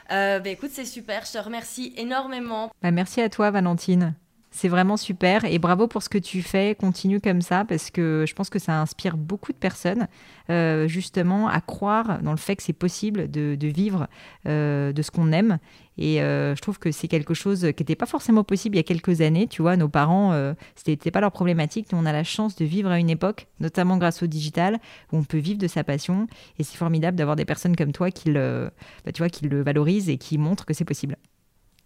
ben, 0.08 0.46
écoute, 0.46 0.70
c'est 0.72 0.84
super, 0.84 1.24
je 1.24 1.32
te 1.32 1.38
remercie 1.38 1.92
énormément. 1.96 2.70
Bah, 2.82 2.92
merci 2.92 3.20
à 3.20 3.28
toi, 3.28 3.50
Valentine. 3.50 4.14
C'est 4.50 4.68
vraiment 4.68 4.96
super 4.96 5.44
et 5.44 5.58
bravo 5.58 5.86
pour 5.86 6.02
ce 6.02 6.08
que 6.08 6.18
tu 6.18 6.40
fais. 6.40 6.74
Continue 6.74 7.20
comme 7.20 7.42
ça 7.42 7.64
parce 7.64 7.90
que 7.90 8.24
je 8.26 8.34
pense 8.34 8.48
que 8.48 8.58
ça 8.58 8.80
inspire 8.80 9.16
beaucoup 9.16 9.52
de 9.52 9.58
personnes 9.58 10.08
euh, 10.48 10.88
justement 10.88 11.48
à 11.48 11.60
croire 11.60 12.22
dans 12.22 12.30
le 12.30 12.38
fait 12.38 12.56
que 12.56 12.62
c'est 12.62 12.72
possible 12.72 13.30
de, 13.30 13.56
vivre 13.66 14.08
euh, 14.46 14.92
de 14.92 15.02
ce 15.02 15.10
qu'on 15.10 15.32
aime. 15.32 15.58
Et 15.98 16.22
euh, 16.22 16.54
je 16.54 16.62
trouve 16.62 16.78
que 16.78 16.90
c'est 16.90 17.08
quelque 17.08 17.34
chose 17.34 17.60
qui 17.76 17.82
n'était 17.82 17.96
pas 17.96 18.06
forcément 18.06 18.44
possible 18.44 18.76
il 18.76 18.78
y 18.78 18.80
a 18.80 18.84
quelques 18.84 19.20
années. 19.20 19.46
Tu 19.46 19.60
vois, 19.60 19.76
nos 19.76 19.88
parents, 19.88 20.32
ce 20.32 20.90
n'était 20.90 21.10
pas 21.10 21.20
leur 21.20 21.32
problématique. 21.32 21.92
Nous, 21.92 21.98
on 21.98 22.06
a 22.06 22.12
la 22.12 22.24
chance 22.24 22.56
de 22.56 22.64
vivre 22.64 22.90
à 22.90 22.98
une 22.98 23.10
époque, 23.10 23.48
notamment 23.60 23.98
grâce 23.98 24.22
au 24.22 24.26
digital, 24.26 24.78
où 25.12 25.18
on 25.18 25.24
peut 25.24 25.38
vivre 25.38 25.58
de 25.58 25.68
sa 25.68 25.84
passion. 25.84 26.28
Et 26.58 26.64
c'est 26.64 26.76
formidable 26.76 27.16
d'avoir 27.18 27.36
des 27.36 27.44
personnes 27.44 27.76
comme 27.76 27.92
toi 27.92 28.10
qui 28.10 28.30
le, 28.30 28.70
bah, 29.04 29.12
tu 29.12 29.18
vois, 29.18 29.28
qui 29.28 29.46
le 29.48 29.62
valorisent 29.62 30.08
et 30.08 30.16
qui 30.16 30.38
montrent 30.38 30.64
que 30.64 30.72
c'est 30.74 30.84
possible. 30.84 31.16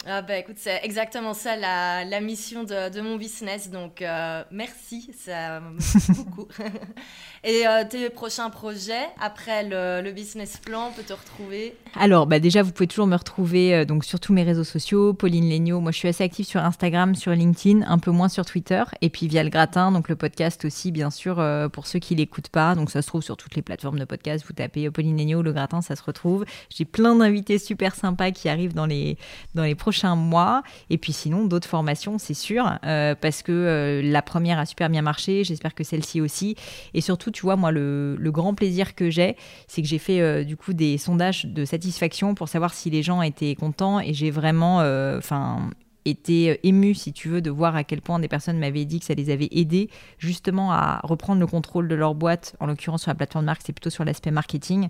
Ah 0.07 0.23
bah 0.23 0.39
écoute, 0.39 0.57
c'est 0.57 0.81
exactement 0.83 1.35
ça 1.35 1.57
la, 1.57 2.07
la 2.07 2.23
mission 2.23 2.65
de, 2.65 2.91
de, 2.91 3.01
mon 3.03 3.17
business, 3.17 3.69
donc 3.69 4.01
euh, 4.01 4.43
merci, 4.51 5.11
ça 5.15 5.61
beaucoup. 6.09 6.49
Et 7.45 7.67
euh, 7.67 7.85
tes 7.89 8.09
prochains 8.09 8.49
projets, 8.49 9.07
après 9.21 9.63
le, 9.63 10.01
le, 10.03 10.13
business 10.13 10.57
plan, 10.57 10.89
on 10.89 10.93
peut 10.93 11.03
te 11.03 11.13
retrouver? 11.13 11.75
Alors 11.99 12.27
bah 12.27 12.39
déjà, 12.39 12.63
vous 12.63 12.73
pouvez 12.73 12.87
toujours 12.87 13.07
me 13.07 13.17
retrouver 13.17 13.75
euh, 13.75 13.85
donc 13.85 14.05
sur 14.05 14.21
tous 14.21 14.33
mes 14.33 14.43
réseaux 14.43 14.65
sociaux, 14.65 15.13
Pauline 15.13 15.51
Legnaud, 15.51 15.81
moi 15.81 15.93
je 15.93 15.99
suis 15.99 16.09
assez 16.09 16.25
active 16.25 16.47
sur 16.47 16.63
Instagram, 16.63 17.15
sur 17.15 17.33
LinkedIn, 17.33 17.83
un 17.87 17.99
peu 17.99 18.11
moins 18.11 18.31
sur 18.31 18.47
Twitter, 18.47 18.83
et 19.03 19.11
puis 19.11 19.29
via 19.29 19.45
le 19.45 19.51
gratin, 19.51 19.93
donc 19.93 20.09
le 20.09 20.17
podcast 20.17 20.65
aussi 20.65 20.93
bien 20.93 21.11
sûr 21.11 21.45
pour 21.73 21.87
ceux 21.87 21.99
qui 21.99 22.15
l'écoutent 22.15 22.49
pas, 22.49 22.75
donc 22.75 22.91
ça 22.91 23.03
se 23.03 23.07
trouve 23.07 23.23
sur 23.23 23.37
toutes 23.37 23.55
les 23.55 23.63
plateformes 23.63 23.99
de 23.99 24.07
podcast, 24.07 24.47
vous 24.47 24.55
tapez 24.55 24.91
Pauline 24.91 25.19
Legnaud, 25.19 25.43
le 25.43 25.53
gratin, 25.53 25.83
ça 25.83 25.95
se 25.95 26.03
retrouve. 26.03 26.47
J'ai 26.75 26.87
plein 26.87 27.15
d'invités 27.15 27.59
super 27.59 27.95
sympas 27.95 28.31
qui 28.31 28.49
arrivent 28.49 28.75
dans 28.75 28.87
les, 28.87 29.19
dans 29.55 29.65
les 29.65 29.75
prochains 29.75 29.90
mois. 30.17 30.63
Et 30.89 30.99
puis 30.99 31.13
sinon, 31.13 31.45
d'autres 31.45 31.69
formations, 31.69 32.19
c'est 32.19 32.35
sûr, 32.35 32.79
euh, 32.85 33.15
parce 33.21 33.43
que 33.43 33.53
euh, 33.53 34.03
la 34.03 34.23
première 34.23 34.59
a 34.59 34.67
super 34.67 34.89
bien 34.89 35.03
marché. 35.03 35.45
J'espère 35.45 35.75
que 35.75 35.85
celle-ci 35.85 36.21
aussi. 36.21 36.57
Et 36.95 37.01
surtout, 37.01 37.31
tu 37.31 37.43
vois, 37.43 37.57
moi, 37.57 37.71
le, 37.71 38.17
grand 38.31 38.55
plaisir 38.55 38.95
que 38.95 39.11
j'ai, 39.11 39.37
c'est 39.67 39.83
que 39.83 39.89
j'ai 39.89 39.99
fait 39.99 40.21
euh, 40.21 40.45
du 40.45 40.57
coup 40.57 40.73
des 40.73 40.99
sondages 40.99 41.47
de 41.47 41.65
satisfaction 41.65 42.35
pour 42.37 42.49
savoir 42.49 42.73
si 42.75 42.91
les 42.91 43.03
gens 43.03 43.23
étaient 43.23 43.55
contents. 43.55 44.01
Et 44.01 44.15
j'ai 44.15 44.31
vraiment, 44.31 44.79
enfin, 45.19 45.71
été 46.05 46.51
euh, 46.51 46.57
ému, 46.63 46.95
si 46.95 47.13
tu 47.13 47.29
veux, 47.29 47.41
de 47.41 47.51
voir 47.51 47.77
à 47.77 47.85
quel 47.85 48.01
point 48.01 48.19
des 48.19 48.29
personnes 48.29 48.59
m'avaient 48.59 48.85
dit 48.85 49.01
que 49.01 49.07
ça 49.07 49.15
les 49.15 49.31
avait 49.31 49.49
aidés 49.53 49.91
justement 50.19 50.73
à 50.73 51.01
reprendre 51.05 51.41
le 51.41 51.47
contrôle 51.47 51.89
de 51.89 51.95
leur 51.95 52.15
boîte, 52.15 52.57
en 52.61 52.67
l'occurrence 52.67 53.03
sur 53.03 53.11
la 53.11 53.15
plateforme 53.15 53.45
de 53.45 53.47
marque, 53.47 53.63
c'est 53.65 53.73
plutôt 53.73 53.91
sur 53.91 54.05
l'aspect 54.05 54.31
marketing. 54.31 54.89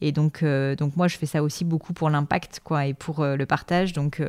Et 0.00 0.12
donc, 0.12 0.42
euh, 0.42 0.76
donc 0.76 0.96
moi, 0.96 1.08
je 1.08 1.16
fais 1.16 1.26
ça 1.26 1.42
aussi 1.42 1.64
beaucoup 1.64 1.92
pour 1.92 2.10
l'impact 2.10 2.60
quoi, 2.64 2.86
et 2.86 2.94
pour 2.94 3.20
euh, 3.20 3.36
le 3.36 3.46
partage. 3.46 3.92
Donc, 3.92 4.22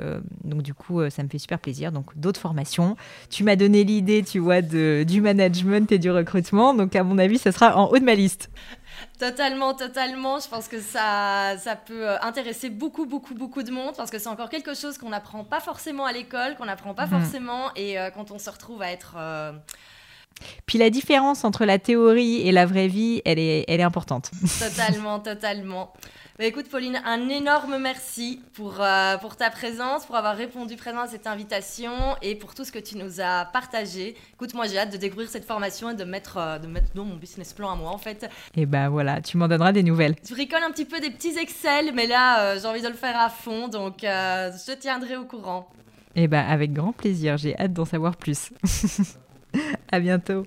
donc 0.43 0.61
du 0.61 0.73
coup, 0.73 1.01
ça 1.09 1.23
me 1.23 1.29
fait 1.29 1.37
super 1.37 1.59
plaisir. 1.59 1.91
Donc, 1.91 2.17
d'autres 2.17 2.39
formations. 2.39 2.95
Tu 3.29 3.43
m'as 3.43 3.55
donné 3.55 3.83
l'idée, 3.83 4.23
tu 4.23 4.39
vois, 4.39 4.61
de, 4.61 5.03
du 5.07 5.21
management 5.21 5.91
et 5.91 5.99
du 5.99 6.09
recrutement. 6.09 6.73
Donc, 6.73 6.95
à 6.95 7.03
mon 7.03 7.17
avis, 7.17 7.37
ça 7.37 7.51
sera 7.51 7.77
en 7.77 7.87
haut 7.89 7.99
de 7.99 8.03
ma 8.03 8.15
liste. 8.15 8.49
Totalement, 9.19 9.73
totalement. 9.73 10.39
Je 10.39 10.47
pense 10.47 10.67
que 10.67 10.79
ça, 10.79 11.57
ça 11.57 11.75
peut 11.75 12.09
euh, 12.09 12.19
intéresser 12.21 12.69
beaucoup, 12.69 13.05
beaucoup, 13.05 13.33
beaucoup 13.33 13.63
de 13.63 13.71
monde 13.71 13.95
parce 13.95 14.09
que 14.11 14.19
c'est 14.19 14.29
encore 14.29 14.49
quelque 14.49 14.73
chose 14.73 14.97
qu'on 14.97 15.09
n'apprend 15.09 15.43
pas 15.43 15.59
forcément 15.59 16.05
à 16.05 16.11
l'école, 16.11 16.55
qu'on 16.55 16.65
n'apprend 16.65 16.93
pas 16.93 17.05
mhm. 17.05 17.21
forcément 17.21 17.71
et 17.75 17.99
euh, 17.99 18.09
quand 18.09 18.31
on 18.31 18.39
se 18.39 18.49
retrouve 18.49 18.81
à 18.81 18.91
être... 18.91 19.15
Euh, 19.17 19.51
Puis 20.65 20.77
la 20.77 20.89
différence 20.89 21.43
entre 21.43 21.65
la 21.65 21.79
théorie 21.79 22.41
et 22.47 22.51
la 22.51 22.65
vraie 22.65 22.87
vie, 22.87 23.21
elle 23.25 23.39
est, 23.39 23.65
elle 23.67 23.79
est 23.79 23.83
importante. 23.83 24.31
Totalement, 24.59 25.19
totalement. 25.19 25.93
Bah, 26.41 26.47
écoute, 26.47 26.69
Pauline, 26.69 26.99
un 27.05 27.29
énorme 27.29 27.77
merci 27.77 28.41
pour, 28.53 28.77
euh, 28.79 29.15
pour 29.17 29.35
ta 29.35 29.51
présence, 29.51 30.07
pour 30.07 30.15
avoir 30.15 30.35
répondu 30.35 30.75
présent 30.75 31.01
à 31.01 31.07
cette 31.07 31.27
invitation 31.27 31.91
et 32.23 32.33
pour 32.33 32.55
tout 32.55 32.63
ce 32.63 32.71
que 32.71 32.79
tu 32.79 32.97
nous 32.97 33.21
as 33.21 33.45
partagé. 33.45 34.15
Écoute, 34.33 34.55
moi, 34.55 34.65
j'ai 34.65 34.79
hâte 34.79 34.91
de 34.91 34.97
découvrir 34.97 35.29
cette 35.29 35.45
formation 35.45 35.91
et 35.91 35.93
de 35.93 36.03
mettre, 36.03 36.37
euh, 36.37 36.57
de 36.57 36.65
mettre 36.65 36.87
dans 36.95 37.05
mon 37.05 37.15
business 37.15 37.53
plan 37.53 37.71
à 37.71 37.75
moi, 37.75 37.91
en 37.91 37.99
fait. 37.99 38.27
Et 38.55 38.65
ben 38.65 38.89
voilà, 38.89 39.21
tu 39.21 39.37
m'en 39.37 39.47
donneras 39.47 39.71
des 39.71 39.83
nouvelles. 39.83 40.15
Je 40.27 40.33
bricole 40.33 40.63
un 40.63 40.71
petit 40.71 40.85
peu 40.85 40.99
des 40.99 41.11
petits 41.11 41.37
Excel, 41.37 41.91
mais 41.93 42.07
là, 42.07 42.39
euh, 42.39 42.59
j'ai 42.59 42.67
envie 42.67 42.81
de 42.81 42.87
le 42.87 42.95
faire 42.95 43.19
à 43.19 43.29
fond, 43.29 43.67
donc 43.67 43.97
je 44.01 44.65
te 44.65 44.79
tiendrai 44.79 45.17
au 45.17 45.25
courant. 45.25 45.69
Et 46.15 46.27
ben 46.27 46.43
avec 46.43 46.73
grand 46.73 46.91
plaisir, 46.91 47.37
j'ai 47.37 47.55
hâte 47.59 47.73
d'en 47.73 47.85
savoir 47.85 48.15
plus. 48.15 48.49
à 49.91 49.99
bientôt. 49.99 50.45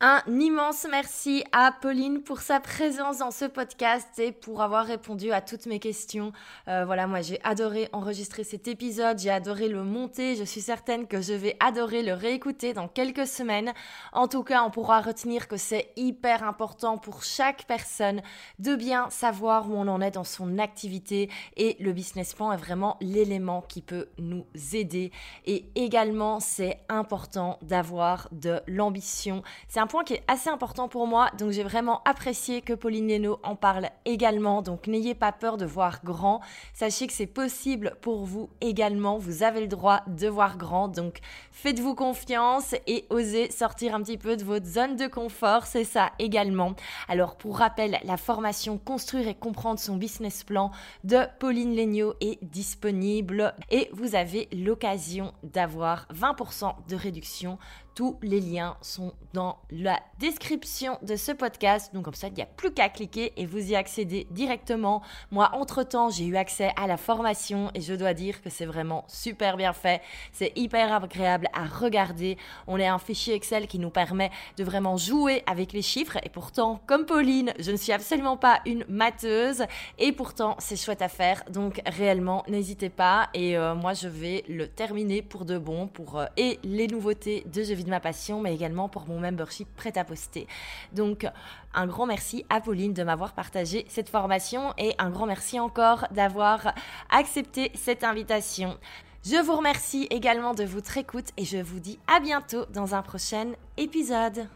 Un 0.00 0.22
immense 0.28 0.86
merci 0.88 1.42
à 1.50 1.72
Pauline 1.72 2.22
pour 2.22 2.38
sa 2.38 2.60
présence 2.60 3.18
dans 3.18 3.32
ce 3.32 3.46
podcast 3.46 4.06
et 4.20 4.30
pour 4.30 4.62
avoir 4.62 4.86
répondu 4.86 5.32
à 5.32 5.40
toutes 5.40 5.66
mes 5.66 5.80
questions. 5.80 6.30
Euh, 6.68 6.84
voilà, 6.84 7.08
moi 7.08 7.20
j'ai 7.20 7.40
adoré 7.42 7.88
enregistrer 7.90 8.44
cet 8.44 8.68
épisode, 8.68 9.18
j'ai 9.18 9.30
adoré 9.30 9.66
le 9.66 9.82
monter, 9.82 10.36
je 10.36 10.44
suis 10.44 10.60
certaine 10.60 11.08
que 11.08 11.20
je 11.20 11.32
vais 11.32 11.56
adorer 11.58 12.04
le 12.04 12.12
réécouter 12.12 12.74
dans 12.74 12.86
quelques 12.86 13.26
semaines. 13.26 13.72
En 14.12 14.28
tout 14.28 14.44
cas, 14.44 14.62
on 14.62 14.70
pourra 14.70 15.00
retenir 15.00 15.48
que 15.48 15.56
c'est 15.56 15.90
hyper 15.96 16.44
important 16.44 16.96
pour 16.96 17.24
chaque 17.24 17.64
personne 17.66 18.22
de 18.60 18.76
bien 18.76 19.10
savoir 19.10 19.68
où 19.68 19.74
on 19.74 19.88
en 19.88 20.00
est 20.00 20.12
dans 20.12 20.22
son 20.22 20.60
activité 20.60 21.28
et 21.56 21.76
le 21.80 21.92
business 21.92 22.34
plan 22.34 22.52
est 22.52 22.56
vraiment 22.56 22.98
l'élément 23.00 23.62
qui 23.62 23.82
peut 23.82 24.06
nous 24.18 24.46
aider. 24.74 25.10
Et 25.44 25.64
également, 25.74 26.38
c'est 26.38 26.78
important 26.88 27.58
d'avoir 27.62 28.28
de 28.30 28.60
l'ambition. 28.68 29.42
Point 29.88 30.04
qui 30.04 30.14
est 30.14 30.22
assez 30.28 30.48
important 30.48 30.88
pour 30.88 31.06
moi, 31.06 31.30
donc 31.38 31.50
j'ai 31.50 31.64
vraiment 31.64 32.02
apprécié 32.04 32.62
que 32.62 32.72
Pauline 32.72 33.08
Leno 33.08 33.40
en 33.42 33.56
parle 33.56 33.88
également. 34.04 34.62
Donc 34.62 34.86
n'ayez 34.86 35.14
pas 35.14 35.32
peur 35.32 35.56
de 35.56 35.66
voir 35.66 36.00
grand. 36.04 36.40
Sachez 36.72 37.06
que 37.06 37.12
c'est 37.12 37.26
possible 37.26 37.96
pour 38.00 38.24
vous 38.24 38.50
également. 38.60 39.18
Vous 39.18 39.42
avez 39.42 39.60
le 39.60 39.68
droit 39.68 40.02
de 40.06 40.28
voir 40.28 40.56
grand, 40.56 40.88
donc 40.88 41.18
faites-vous 41.50 41.94
confiance 41.94 42.74
et 42.86 43.06
osez 43.10 43.50
sortir 43.50 43.94
un 43.94 44.02
petit 44.02 44.18
peu 44.18 44.36
de 44.36 44.44
votre 44.44 44.66
zone 44.66 44.96
de 44.96 45.08
confort. 45.08 45.66
C'est 45.66 45.84
ça 45.84 46.12
également. 46.20 46.74
Alors 47.08 47.36
pour 47.36 47.58
rappel, 47.58 47.98
la 48.04 48.16
formation 48.16 48.68
Construire 48.76 49.28
et 49.28 49.34
comprendre 49.34 49.78
son 49.78 49.96
business 49.96 50.44
plan 50.44 50.70
de 51.04 51.18
Pauline 51.38 51.74
Legnaud 51.74 52.14
est 52.20 52.42
disponible 52.44 53.54
et 53.70 53.88
vous 53.92 54.14
avez 54.14 54.48
l'occasion 54.52 55.32
d'avoir 55.42 56.06
20% 56.12 56.74
de 56.88 56.96
réduction 56.96 57.58
tous 57.98 58.16
les 58.22 58.40
liens 58.40 58.76
sont 58.80 59.12
dans 59.32 59.58
la 59.72 59.98
description 60.20 60.98
de 61.02 61.16
ce 61.16 61.32
podcast. 61.32 61.92
Donc 61.92 62.04
comme 62.04 62.14
ça, 62.14 62.28
il 62.28 62.34
n'y 62.34 62.42
a 62.42 62.46
plus 62.46 62.70
qu'à 62.70 62.88
cliquer 62.88 63.32
et 63.36 63.44
vous 63.44 63.72
y 63.72 63.74
accédez 63.74 64.28
directement. 64.30 65.02
Moi, 65.32 65.50
entre-temps, 65.52 66.08
j'ai 66.08 66.24
eu 66.26 66.36
accès 66.36 66.70
à 66.76 66.86
la 66.86 66.96
formation 66.96 67.72
et 67.74 67.80
je 67.80 67.94
dois 67.94 68.14
dire 68.14 68.40
que 68.40 68.50
c'est 68.50 68.66
vraiment 68.66 69.04
super 69.08 69.56
bien 69.56 69.72
fait. 69.72 70.00
C'est 70.30 70.52
hyper 70.54 70.92
agréable 70.92 71.48
à 71.52 71.64
regarder. 71.64 72.38
On 72.68 72.78
a 72.78 72.88
un 72.88 73.00
fichier 73.00 73.34
Excel 73.34 73.66
qui 73.66 73.80
nous 73.80 73.90
permet 73.90 74.30
de 74.56 74.62
vraiment 74.62 74.96
jouer 74.96 75.42
avec 75.46 75.72
les 75.72 75.82
chiffres. 75.82 76.18
Et 76.22 76.28
pourtant, 76.28 76.80
comme 76.86 77.04
Pauline, 77.04 77.52
je 77.58 77.72
ne 77.72 77.76
suis 77.76 77.90
absolument 77.90 78.36
pas 78.36 78.60
une 78.64 78.84
matheuse. 78.88 79.64
Et 79.98 80.12
pourtant, 80.12 80.54
c'est 80.60 80.76
chouette 80.76 81.02
à 81.02 81.08
faire. 81.08 81.42
Donc 81.50 81.82
réellement, 81.84 82.44
n'hésitez 82.46 82.90
pas. 82.90 83.28
Et 83.34 83.58
euh, 83.58 83.74
moi, 83.74 83.92
je 83.92 84.06
vais 84.06 84.44
le 84.48 84.68
terminer 84.68 85.20
pour 85.20 85.44
de 85.44 85.58
bon 85.58 85.88
pour 85.88 86.20
euh, 86.20 86.26
et 86.36 86.60
les 86.62 86.86
nouveautés 86.86 87.42
de 87.52 87.64
jeux 87.64 87.74
vidéo 87.74 87.87
ma 87.88 88.00
passion, 88.00 88.40
mais 88.40 88.54
également 88.54 88.88
pour 88.88 89.06
mon 89.06 89.20
membership 89.20 89.68
prêt 89.76 89.96
à 89.96 90.04
poster. 90.04 90.46
Donc, 90.92 91.26
un 91.74 91.86
grand 91.86 92.06
merci 92.06 92.44
à 92.50 92.60
Pauline 92.60 92.94
de 92.94 93.02
m'avoir 93.02 93.32
partagé 93.32 93.84
cette 93.88 94.08
formation 94.08 94.74
et 94.78 94.94
un 94.98 95.10
grand 95.10 95.26
merci 95.26 95.60
encore 95.60 96.06
d'avoir 96.10 96.74
accepté 97.10 97.70
cette 97.74 98.04
invitation. 98.04 98.78
Je 99.24 99.42
vous 99.42 99.56
remercie 99.56 100.06
également 100.10 100.54
de 100.54 100.64
votre 100.64 100.96
écoute 100.96 101.30
et 101.36 101.44
je 101.44 101.58
vous 101.58 101.80
dis 101.80 101.98
à 102.06 102.20
bientôt 102.20 102.64
dans 102.72 102.94
un 102.94 103.02
prochain 103.02 103.52
épisode. 103.76 104.48